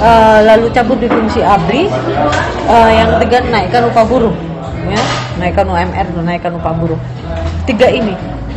uh, 0.04 0.38
lalu 0.44 0.68
cabut 0.76 1.00
di 1.00 1.08
fungsi 1.08 1.40
ABRI, 1.40 1.88
uh, 2.68 2.90
yang 2.92 3.08
ketiga 3.16 3.40
naikkan 3.48 3.88
upah 3.88 4.04
buruh, 4.04 4.36
ya, 4.92 5.00
naikkan 5.40 5.64
UMR, 5.64 6.06
naikkan 6.20 6.52
upah 6.52 6.72
buruh. 6.76 7.00
Tiga 7.64 7.88
ini, 7.88 8.12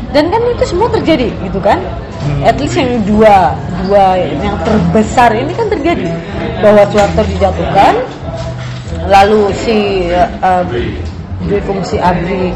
dan 0.09 0.33
kan 0.33 0.41
itu 0.49 0.63
semua 0.65 0.89
terjadi, 0.89 1.29
gitu 1.45 1.59
kan? 1.61 1.77
At 2.43 2.59
least 2.59 2.75
yang 2.75 3.01
dua 3.07 3.55
dua 3.85 4.19
yang 4.19 4.57
terbesar 4.67 5.31
ini 5.37 5.55
kan 5.55 5.71
terjadi 5.71 6.11
bahwa 6.59 6.83
Soeharto 6.91 7.23
dijatuhkan, 7.29 7.93
lalu 9.07 9.53
si 9.55 10.09
uh, 10.43 10.65
fungsi 11.63 11.95
ABRI 11.97 12.51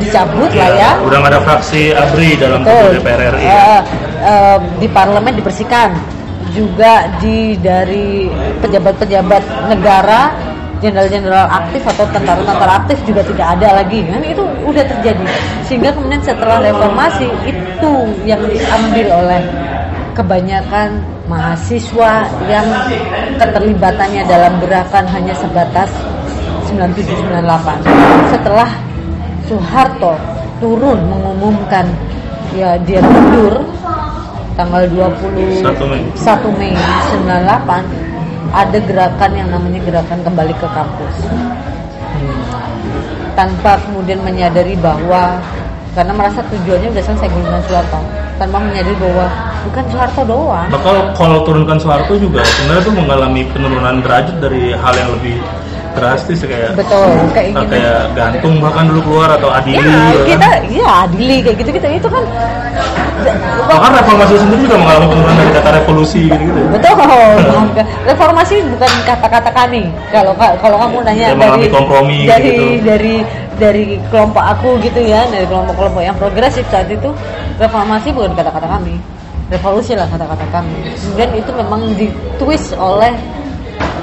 dicabut 0.00 0.50
lah 0.54 0.70
ya. 0.72 0.90
Udah 1.02 1.18
nggak 1.20 1.32
ada 1.34 1.40
fraksi 1.42 1.92
ABRI 1.92 2.30
dalam 2.38 2.60
Betul. 2.62 3.02
DPR 3.02 3.20
RI. 3.36 3.42
Eh, 3.44 3.80
eh, 4.24 4.58
di 4.78 4.88
parlemen 4.88 5.34
dibersihkan. 5.36 5.90
Juga 6.50 7.06
di 7.22 7.54
dari 7.62 8.26
pejabat-pejabat 8.58 9.70
negara, 9.70 10.34
jenderal-jenderal 10.80 11.46
aktif 11.48 11.84
atau 11.84 12.04
tentara-tentara 12.08 12.72
aktif 12.84 12.98
juga 13.04 13.20
tidak 13.24 13.46
ada 13.60 13.84
lagi 13.84 14.00
kan 14.08 14.20
itu 14.24 14.44
udah 14.64 14.84
terjadi. 14.84 15.24
Sehingga 15.68 15.92
kemudian 15.92 16.24
setelah 16.24 16.58
reformasi 16.64 17.28
itu 17.44 17.92
yang 18.24 18.40
diambil 18.48 19.06
oleh 19.24 19.42
kebanyakan 20.16 21.00
mahasiswa 21.30 22.26
yang 22.50 22.66
keterlibatannya 23.38 24.26
dalam 24.26 24.58
gerakan 24.58 25.06
hanya 25.14 25.32
sebatas 25.38 25.86
9798 26.66 28.34
setelah 28.34 28.70
Soeharto 29.46 30.14
turun 30.58 30.98
mengumumkan 31.06 31.86
ya 32.54 32.74
dia 32.82 32.98
mundur 33.02 33.62
tanggal 34.58 34.84
21 34.90 35.34
Mei. 35.34 36.10
1 36.18 36.58
Mei 36.58 36.74
98 36.74 38.09
ada 38.50 38.78
gerakan 38.82 39.30
yang 39.34 39.48
namanya 39.50 39.80
gerakan 39.86 40.18
kembali 40.26 40.54
ke 40.58 40.66
kampus. 40.70 41.14
Tanpa 43.38 43.78
kemudian 43.86 44.20
menyadari 44.20 44.74
bahwa 44.76 45.38
karena 45.94 46.12
merasa 46.14 46.42
tujuannya 46.46 46.94
udah 46.94 47.02
selesai 47.02 47.28
gulungan 47.34 47.62
Soeharto 47.66 48.00
tanpa 48.38 48.58
menyadari 48.62 48.94
bahwa 48.98 49.26
bukan 49.70 49.84
Soeharto 49.90 50.22
doang. 50.26 50.68
Bakal 50.70 50.94
kalau 51.14 51.38
turunkan 51.46 51.78
Soeharto 51.78 52.14
juga 52.18 52.42
sebenarnya 52.44 52.82
tuh 52.84 52.94
mengalami 52.94 53.42
penurunan 53.50 54.02
derajat 54.02 54.36
dari 54.42 54.74
hal 54.74 54.94
yang 54.94 55.10
lebih 55.18 55.38
drastis 55.94 56.40
kayak 56.44 56.78
betul 56.78 57.08
kayak 57.34 57.48
gitu 57.54 57.66
kayak 57.70 58.00
gantung 58.14 58.54
bahkan 58.62 58.84
dulu 58.86 59.00
keluar 59.06 59.28
atau 59.34 59.48
adili 59.50 59.80
ya, 59.82 59.82
gitu 59.84 60.18
kan. 60.18 60.26
kita 60.26 60.48
ya 60.70 60.88
adili 61.06 61.36
kayak 61.42 61.56
gitu 61.62 61.70
gitu 61.76 61.86
itu 61.88 62.08
kan 62.08 62.24
Bahkan 63.70 63.92
reformasi 64.00 64.34
sendiri 64.40 64.64
juga 64.64 64.76
mengalami 64.80 65.06
penurunan 65.12 65.36
dari 65.36 65.52
kata 65.52 65.70
revolusi 65.76 66.20
gitu 66.26 66.40
gitu. 66.40 66.60
betul 66.72 66.96
reformasi 68.10 68.54
bukan 68.64 68.92
kata-kata 69.04 69.50
kami 69.52 69.82
kalau 70.08 70.32
kalau 70.36 70.76
kamu 70.80 70.96
nanya 71.04 71.26
Dia 71.30 71.36
mengalami 71.36 71.60
dari 71.60 71.70
kompromi 71.70 72.18
dari 72.26 72.48
gitu. 72.48 72.64
dari 72.82 73.14
dari 73.60 73.84
kelompok 74.08 74.40
aku 74.56 74.80
gitu 74.80 75.00
ya 75.04 75.28
dari 75.28 75.44
kelompok-kelompok 75.44 76.02
yang 76.02 76.16
progresif 76.16 76.64
saat 76.72 76.88
itu 76.88 77.12
reformasi 77.60 78.08
bukan 78.10 78.32
kata-kata 78.32 78.66
kami 78.66 78.96
revolusi 79.52 79.92
lah 79.98 80.08
kata-kata 80.08 80.46
kami 80.48 80.94
kemudian 80.96 81.30
itu 81.36 81.50
memang 81.52 81.80
ditwist 81.98 82.72
oleh 82.78 83.12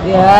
ya 0.06 0.38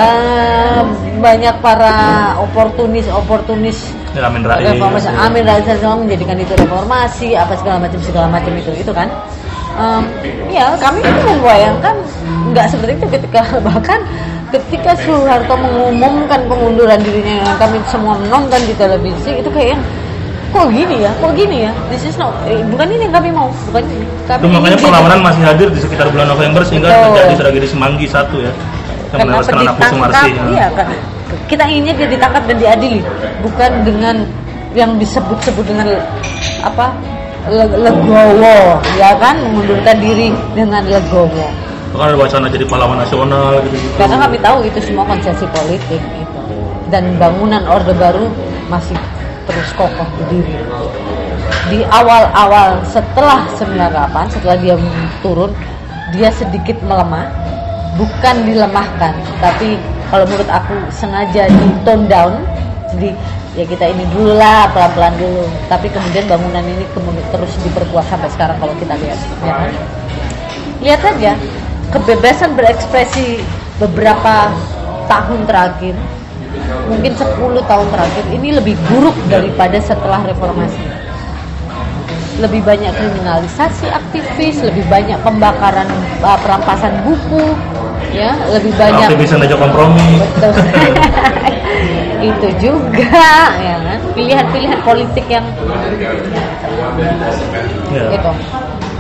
banyak 1.18 1.56
para 1.64 1.96
oportunis 2.42 3.08
oportunis 3.10 3.94
Ya, 4.18 4.26
Amin 4.34 4.42
Rais. 4.42 4.66
reformasi 4.66 5.14
Amin 5.14 5.46
Rais 5.46 5.62
semua 5.78 5.98
menjadikan 6.02 6.42
itu 6.42 6.50
reformasi 6.58 7.38
apa 7.38 7.54
segala 7.54 7.86
macam 7.86 8.00
segala 8.02 8.26
macam 8.26 8.50
itu 8.58 8.74
itu 8.74 8.90
kan 8.90 9.14
Em, 9.78 10.04
ya 10.50 10.74
kami 10.82 11.06
itu 11.06 11.22
membayangkan 11.22 11.94
nggak 12.50 12.66
seperti 12.66 12.98
itu 12.98 13.08
ketika 13.14 13.46
bahkan 13.68 14.02
ketika 14.50 14.98
Soeharto 15.06 15.54
mengumumkan 15.54 16.50
pengunduran 16.50 16.98
dirinya 17.06 17.46
yang 17.46 17.58
kami 17.62 17.78
semua 17.86 18.18
menonton 18.18 18.58
di 18.66 18.74
televisi 18.74 19.38
itu 19.38 19.50
kayak 19.54 19.78
kok 20.50 20.66
gini 20.74 21.06
ya 21.06 21.14
kok 21.22 21.30
gini 21.38 21.70
ya 21.70 21.72
this 21.94 22.10
is 22.10 22.18
not 22.18 22.34
eh, 22.50 22.58
bukan 22.74 22.90
ini 22.90 23.06
yang 23.06 23.14
kami 23.22 23.30
mau 23.30 23.54
bukan 23.70 23.86
ini 23.86 24.06
kami 24.26 24.42
Itu 24.42 24.50
makanya 24.50 24.78
perlawanan 24.82 25.20
masih 25.22 25.44
hadir 25.46 25.68
di 25.70 25.80
sekitar 25.84 26.10
bulan 26.10 26.26
November 26.34 26.66
sehingga 26.66 26.90
Betul. 26.90 27.14
terjadi 27.14 27.34
tragedi 27.38 27.68
Semanggi 27.70 28.06
satu 28.10 28.42
ya. 28.42 28.52
Menewaskan 29.14 29.56
anak 29.64 29.76
ditangkap 29.80 30.12
ya. 30.28 30.44
iya 30.52 30.68
kan. 30.76 30.88
Kita 31.48 31.64
inginnya 31.68 31.94
dia 31.96 32.08
ditangkap 32.08 32.44
dan 32.48 32.58
diadili 32.60 33.00
bukan 33.44 33.72
dengan 33.84 34.16
yang 34.76 34.92
disebut-sebut 35.00 35.64
dengan 35.64 35.88
apa 36.64 36.92
le- 37.48 37.80
legowo 37.80 38.80
ya 39.00 39.16
kan 39.18 39.36
mengundurkan 39.40 39.96
diri 40.00 40.32
dengan 40.56 40.84
legowo. 40.86 41.48
Bahkan 41.96 42.08
ada 42.14 42.18
wacana 42.20 42.46
jadi 42.52 42.66
pahlawan 42.68 43.00
nasional 43.00 43.64
gitu 43.64 43.80
gitu. 43.80 43.96
karena 43.96 44.16
kami 44.28 44.38
tahu 44.44 44.58
itu 44.68 44.80
semua 44.84 45.08
konsesi 45.08 45.46
politik 45.56 46.02
itu 46.04 46.42
dan 46.92 47.16
bangunan 47.16 47.64
orde 47.68 47.96
baru 47.96 48.28
masih 48.68 48.96
terus 49.48 49.72
kokoh 49.80 50.08
berdiri 50.20 50.52
di 51.72 51.80
awal-awal 51.88 52.80
setelah 52.88 53.48
98 53.56 54.36
setelah 54.36 54.58
dia 54.60 54.76
turun 55.24 55.52
dia 56.12 56.32
sedikit 56.32 56.76
melemah 56.84 57.28
bukan 57.98 58.36
dilemahkan 58.46 59.14
tapi 59.42 59.82
kalau 60.08 60.24
menurut 60.30 60.48
aku 60.48 60.76
sengaja 60.94 61.50
di 61.50 61.68
tone 61.84 62.06
down 62.08 62.34
jadi 62.96 63.12
ya 63.58 63.66
kita 63.66 63.90
ini 63.90 64.06
dulu 64.14 64.38
lah 64.38 64.70
pelan-pelan 64.72 65.18
dulu 65.18 65.44
tapi 65.68 65.90
kemudian 65.90 66.24
bangunan 66.30 66.62
ini 66.62 66.86
kemudian 66.94 67.26
terus 67.34 67.52
diperkuat 67.66 68.06
sampai 68.08 68.30
sekarang 68.32 68.58
kalau 68.62 68.74
kita 68.78 68.94
lihat 69.02 69.20
ya 69.42 69.54
kan? 69.58 69.72
lihat 70.80 71.00
saja 71.02 71.32
kebebasan 71.90 72.54
berekspresi 72.54 73.42
beberapa 73.82 74.54
tahun 75.10 75.50
terakhir 75.50 75.98
mungkin 76.86 77.12
10 77.18 77.34
tahun 77.66 77.88
terakhir 77.90 78.26
ini 78.30 78.50
lebih 78.56 78.76
buruk 78.88 79.18
daripada 79.28 79.82
setelah 79.82 80.22
reformasi 80.24 80.80
lebih 82.38 82.62
banyak 82.62 82.94
kriminalisasi 82.94 83.90
aktivis 83.90 84.62
lebih 84.62 84.86
banyak 84.86 85.18
pembakaran 85.26 85.90
uh, 86.22 86.38
perampasan 86.46 86.94
buku 87.02 87.58
ya 88.14 88.32
lebih 88.52 88.72
banyak 88.76 89.08
Aktivis 89.08 89.30
yang 89.32 89.40
ngajak 89.44 89.60
kompromi. 89.60 90.10
Betul. 90.40 90.54
itu 92.18 92.48
juga 92.58 93.22
ya 93.62 93.78
kan 93.78 94.00
pilihan-pilihan 94.18 94.80
politik 94.82 95.26
yang 95.30 95.46
Ya. 97.94 98.04
gitu 98.12 98.32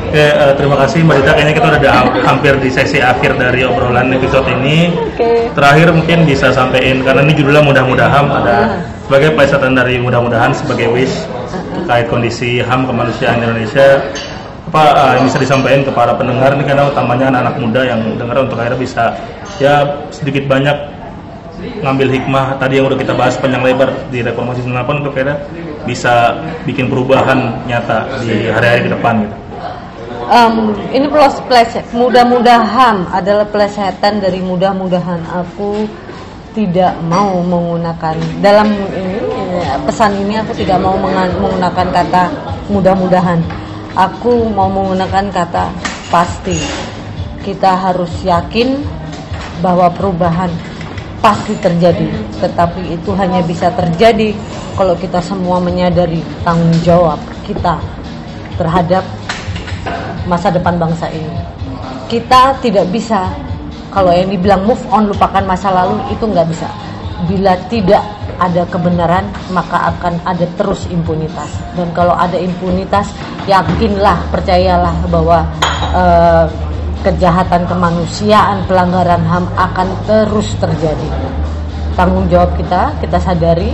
Oke, 0.08 0.24
eh, 0.24 0.54
terima 0.56 0.80
kasih 0.80 1.04
Mbak 1.04 1.20
Dita. 1.20 1.32
Kayaknya 1.36 1.54
kita 1.60 1.68
udah 1.68 1.96
hampir 2.32 2.54
di 2.64 2.70
sesi 2.72 3.04
akhir 3.04 3.36
dari 3.36 3.68
obrolan 3.68 4.08
episode 4.16 4.48
ini. 4.48 4.88
oke 4.96 5.52
Terakhir 5.52 5.92
mungkin 5.92 6.24
bisa 6.24 6.56
sampaikan 6.56 7.04
karena 7.04 7.28
ini 7.28 7.36
judulnya 7.36 7.60
mudah-mudahan 7.60 8.24
ada 8.32 8.80
sebagai 9.04 9.36
plesetan 9.36 9.76
dari 9.76 10.00
mudah-mudahan 10.00 10.56
sebagai 10.56 10.88
wish 10.96 11.28
terkait 11.84 12.08
kondisi 12.08 12.64
HAM 12.64 12.88
kemanusiaan 12.88 13.44
di 13.44 13.52
Indonesia 13.52 14.00
apa 14.68 14.84
eh, 14.84 15.12
yang 15.20 15.26
bisa 15.32 15.40
disampaikan 15.40 15.82
ke 15.88 15.92
para 15.96 16.12
pendengar 16.20 16.52
ini 16.52 16.64
karena 16.68 16.92
utamanya 16.92 17.32
anak-anak 17.32 17.56
muda 17.64 17.82
yang 17.88 18.02
dengar 18.20 18.38
untuk 18.44 18.60
akhirnya 18.60 18.80
bisa 18.80 19.04
ya 19.64 20.04
sedikit 20.12 20.44
banyak 20.46 20.76
ngambil 21.82 22.08
hikmah 22.14 22.60
tadi 22.62 22.78
yang 22.78 22.86
udah 22.86 23.00
kita 23.00 23.14
bahas 23.18 23.34
panjang 23.40 23.64
lebar 23.64 23.90
di 24.14 24.22
reformasi 24.22 24.62
98 24.68 25.02
untuk 25.02 25.14
akhirnya 25.16 25.38
bisa 25.88 26.36
bikin 26.68 26.92
perubahan 26.92 27.64
nyata 27.66 28.06
di 28.22 28.52
hari-hari 28.52 28.86
ke 28.86 28.92
depan 28.92 29.14
gitu. 29.26 29.36
Em, 30.28 30.76
ini 30.92 31.08
plus 31.08 31.40
pleset 31.48 31.88
mudah-mudahan 31.96 33.08
adalah 33.16 33.48
plesetan 33.48 34.20
dari 34.20 34.44
mudah-mudahan 34.44 35.24
aku 35.32 35.88
tidak 36.52 37.00
mau 37.08 37.40
menggunakan 37.40 38.20
dalam 38.44 38.68
ini 38.92 39.24
pesan 39.88 40.12
ini 40.20 40.36
aku 40.44 40.52
tidak 40.58 40.84
mau 40.84 41.00
menggunakan 41.00 41.88
kata 41.96 42.24
mudah-mudahan 42.68 43.40
aku 43.98 44.46
mau 44.54 44.70
menggunakan 44.70 45.34
kata 45.34 45.74
pasti 46.14 46.62
kita 47.42 47.74
harus 47.74 48.14
yakin 48.22 48.86
bahwa 49.66 49.90
perubahan 49.90 50.54
pasti 51.18 51.58
terjadi 51.58 52.06
tetapi 52.38 52.94
itu 52.94 53.10
hanya 53.18 53.42
bisa 53.42 53.74
terjadi 53.74 54.38
kalau 54.78 54.94
kita 54.94 55.18
semua 55.18 55.58
menyadari 55.58 56.22
tanggung 56.46 56.78
jawab 56.86 57.18
kita 57.42 57.82
terhadap 58.62 59.02
masa 60.30 60.54
depan 60.54 60.78
bangsa 60.78 61.10
ini. 61.10 61.34
Kita 62.06 62.60
tidak 62.62 62.86
bisa 62.94 63.32
kalau 63.90 64.14
yang 64.14 64.30
dibilang 64.30 64.62
move 64.68 64.84
on 64.94 65.10
lupakan 65.10 65.42
masa 65.48 65.74
lalu 65.74 65.98
itu 66.14 66.24
nggak 66.28 66.48
bisa. 66.52 66.70
Bila 67.26 67.58
tidak 67.66 68.06
ada 68.38 68.62
kebenaran 68.70 69.26
maka 69.50 69.90
akan 69.90 70.22
ada 70.22 70.46
terus 70.62 70.86
impunitas 70.94 71.50
dan 71.74 71.90
kalau 71.98 72.14
ada 72.14 72.38
impunitas 72.38 73.10
yakinlah 73.50 74.22
percayalah 74.30 74.94
bahwa 75.10 75.42
eh, 75.98 76.46
kejahatan 77.02 77.66
kemanusiaan 77.66 78.62
pelanggaran 78.70 79.26
HAM 79.26 79.50
akan 79.58 79.88
terus 80.06 80.54
terjadi 80.62 81.10
tanggung 81.98 82.30
jawab 82.30 82.54
kita 82.62 82.94
kita 83.02 83.18
sadari 83.18 83.74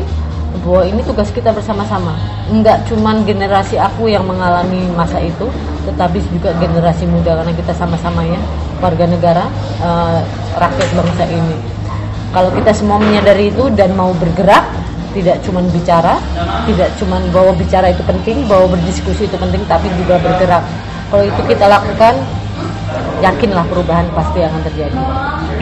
bahwa 0.62 0.86
ini 0.86 1.02
tugas 1.02 1.34
kita 1.34 1.50
bersama-sama. 1.50 2.14
Enggak 2.48 2.86
cuman 2.86 3.26
generasi 3.26 3.82
aku 3.82 4.08
yang 4.12 4.24
mengalami 4.24 4.86
masa 4.94 5.18
itu, 5.18 5.50
tetapi 5.90 6.22
juga 6.30 6.54
generasi 6.62 7.10
muda 7.10 7.42
karena 7.42 7.54
kita 7.58 7.74
sama-sama 7.74 8.22
ya 8.22 8.38
warga 8.78 9.06
negara 9.10 9.46
eh, 9.82 10.20
rakyat 10.56 10.90
bangsa 10.94 11.26
ini. 11.26 11.58
Kalau 12.34 12.50
kita 12.50 12.74
semua 12.74 12.98
menyadari 12.98 13.54
itu 13.54 13.70
dan 13.78 13.94
mau 13.94 14.10
bergerak, 14.18 14.66
tidak 15.14 15.38
cuman 15.46 15.70
bicara, 15.70 16.18
tidak 16.66 16.90
cuman 16.98 17.22
bahwa 17.30 17.54
bicara 17.54 17.94
itu 17.94 18.02
penting, 18.10 18.50
bahwa 18.50 18.74
berdiskusi 18.74 19.30
itu 19.30 19.38
penting, 19.38 19.62
tapi 19.70 19.86
juga 20.02 20.18
bergerak. 20.18 20.66
Kalau 21.14 21.30
itu 21.30 21.42
kita 21.46 21.70
lakukan, 21.70 22.18
yakinlah 23.24 23.66
perubahan 23.72 24.04
pasti 24.12 24.44
akan 24.44 24.62
terjadi. 24.68 25.00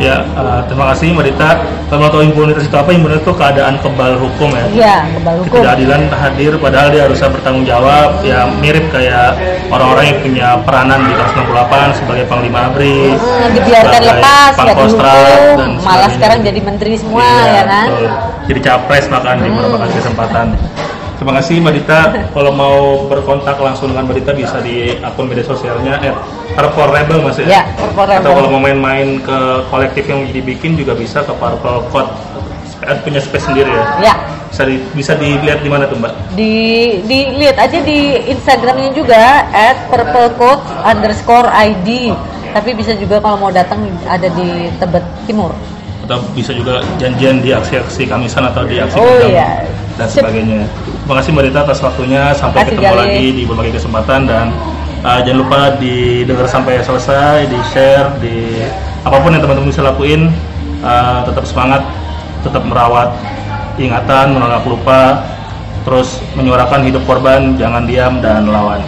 Ya, 0.02 0.26
uh, 0.34 0.66
terima 0.66 0.90
kasih 0.92 1.14
Mbak 1.14 1.26
Dita. 1.30 1.50
Kalau 1.94 2.10
tahu 2.10 2.26
impunitas 2.26 2.66
itu 2.66 2.74
apa? 2.74 2.90
Impunitas 2.90 3.22
itu 3.22 3.34
keadaan 3.38 3.78
kebal 3.86 4.18
hukum 4.18 4.50
ya. 4.50 4.66
Iya, 4.74 4.98
kebal 5.14 5.36
hukum. 5.46 5.62
Ketidakadilan 5.62 6.02
hadir 6.10 6.54
padahal 6.58 6.88
dia 6.90 7.02
harusnya 7.06 7.30
bertanggung 7.30 7.66
jawab. 7.70 8.10
Ya 8.26 8.50
mirip 8.58 8.90
kayak 8.90 9.38
orang-orang 9.70 10.06
yang 10.10 10.20
punya 10.26 10.48
peranan 10.66 11.00
di 11.06 11.14
tahun 11.14 11.32
68 11.54 12.00
sebagai 12.02 12.26
Panglima 12.26 12.60
ABRI. 12.74 12.98
Hmm, 13.14 13.48
dibiarkan 13.54 14.02
lepas, 14.10 14.52
Pangkostrat, 14.58 15.14
dihukum, 15.14 15.58
dan 15.62 15.70
malah 15.86 16.10
sekarang 16.10 16.40
jadi 16.42 16.60
menteri 16.66 16.94
semua 16.98 17.22
Iya, 17.22 17.46
ya 17.46 17.64
kan. 17.70 17.86
betul. 17.86 18.06
Jadi 18.50 18.60
capres 18.66 19.06
bahkan 19.06 19.36
di 19.38 19.50
beberapa 19.54 19.86
kesempatan. 19.86 20.48
Terima 21.22 21.38
kasih 21.38 21.62
Mbak 21.62 21.74
Dita. 21.78 22.00
Kalau 22.34 22.50
mau 22.50 23.06
berkontak 23.06 23.62
langsung 23.62 23.94
dengan 23.94 24.10
Mbak 24.10 24.16
Dita 24.18 24.32
bisa 24.34 24.58
di 24.58 24.98
akun 25.06 25.30
media 25.30 25.46
sosialnya 25.46 26.02
Purple 26.58 26.90
Rebel 26.90 27.22
mas 27.22 27.38
Ya, 27.46 27.62
Purple 27.78 28.10
Rebel. 28.10 28.26
Atau 28.26 28.42
kalau 28.42 28.50
mau 28.50 28.58
main-main 28.58 29.22
ke 29.22 29.38
kolektif 29.70 30.10
yang 30.10 30.26
dibikin 30.34 30.74
juga 30.74 30.98
bisa 30.98 31.22
ke 31.22 31.30
Purple 31.38 31.86
Code 31.94 32.10
Eh, 32.82 32.98
punya 33.06 33.22
space 33.22 33.46
sendiri 33.46 33.70
ya. 33.70 33.86
Ya, 34.02 34.14
Bisa 34.50 34.66
di, 34.66 34.82
bisa 34.98 35.14
dilihat 35.14 35.62
di 35.62 35.70
mana 35.70 35.86
tuh 35.86 36.02
Mbak? 36.02 36.34
di 36.34 36.54
dilihat 37.06 37.62
aja 37.62 37.78
di 37.86 38.18
Instagramnya 38.26 38.90
juga 38.98 39.46
at 39.54 39.78
purplecode 39.94 40.66
underscore 40.82 41.46
ID. 41.54 42.10
Tapi 42.50 42.74
bisa 42.74 42.98
juga 42.98 43.22
kalau 43.22 43.38
mau 43.38 43.54
datang 43.54 43.86
ada 44.10 44.26
di 44.26 44.74
Tebet 44.82 45.06
Timur. 45.30 45.54
Atau 46.06 46.18
bisa 46.34 46.52
juga 46.52 46.82
janjian 46.98 47.40
di 47.40 47.54
aksi-aksi 47.54 48.10
kamisan 48.10 48.48
atau 48.50 48.66
di 48.66 48.82
aksi 48.82 48.98
Oh, 48.98 49.06
Gedang 49.06 49.32
iya. 49.32 49.50
dan 49.96 50.08
sebagainya. 50.10 50.66
Terima 51.06 51.16
kasih 51.22 51.30
Mbak 51.36 51.44
Dita 51.50 51.60
atas 51.66 51.80
waktunya. 51.84 52.24
Sampai 52.34 52.66
Makasih, 52.66 52.76
ketemu 52.78 52.94
Gali. 52.94 53.02
lagi 53.02 53.28
di 53.32 53.44
berbagai 53.46 53.74
kesempatan 53.78 54.20
dan 54.26 54.46
uh, 55.04 55.20
jangan 55.22 55.40
lupa 55.46 55.60
didengar 55.78 56.48
sampai 56.50 56.82
selesai, 56.82 57.46
di 57.48 57.60
share, 57.70 58.10
di 58.22 58.66
apa 59.02 59.18
pun 59.22 59.34
yang 59.34 59.42
teman-teman 59.44 59.70
bisa 59.70 59.82
lakuin. 59.86 60.30
uh, 60.82 61.22
tetap 61.30 61.46
semangat, 61.46 61.86
tetap 62.42 62.66
merawat 62.66 63.14
ingatan, 63.78 64.34
menolak 64.34 64.66
lupa, 64.66 65.22
terus 65.86 66.22
menyuarakan 66.34 66.86
hidup 66.86 67.06
korban, 67.06 67.54
jangan 67.58 67.86
diam 67.86 68.18
dan 68.22 68.50
lawan. 68.50 68.82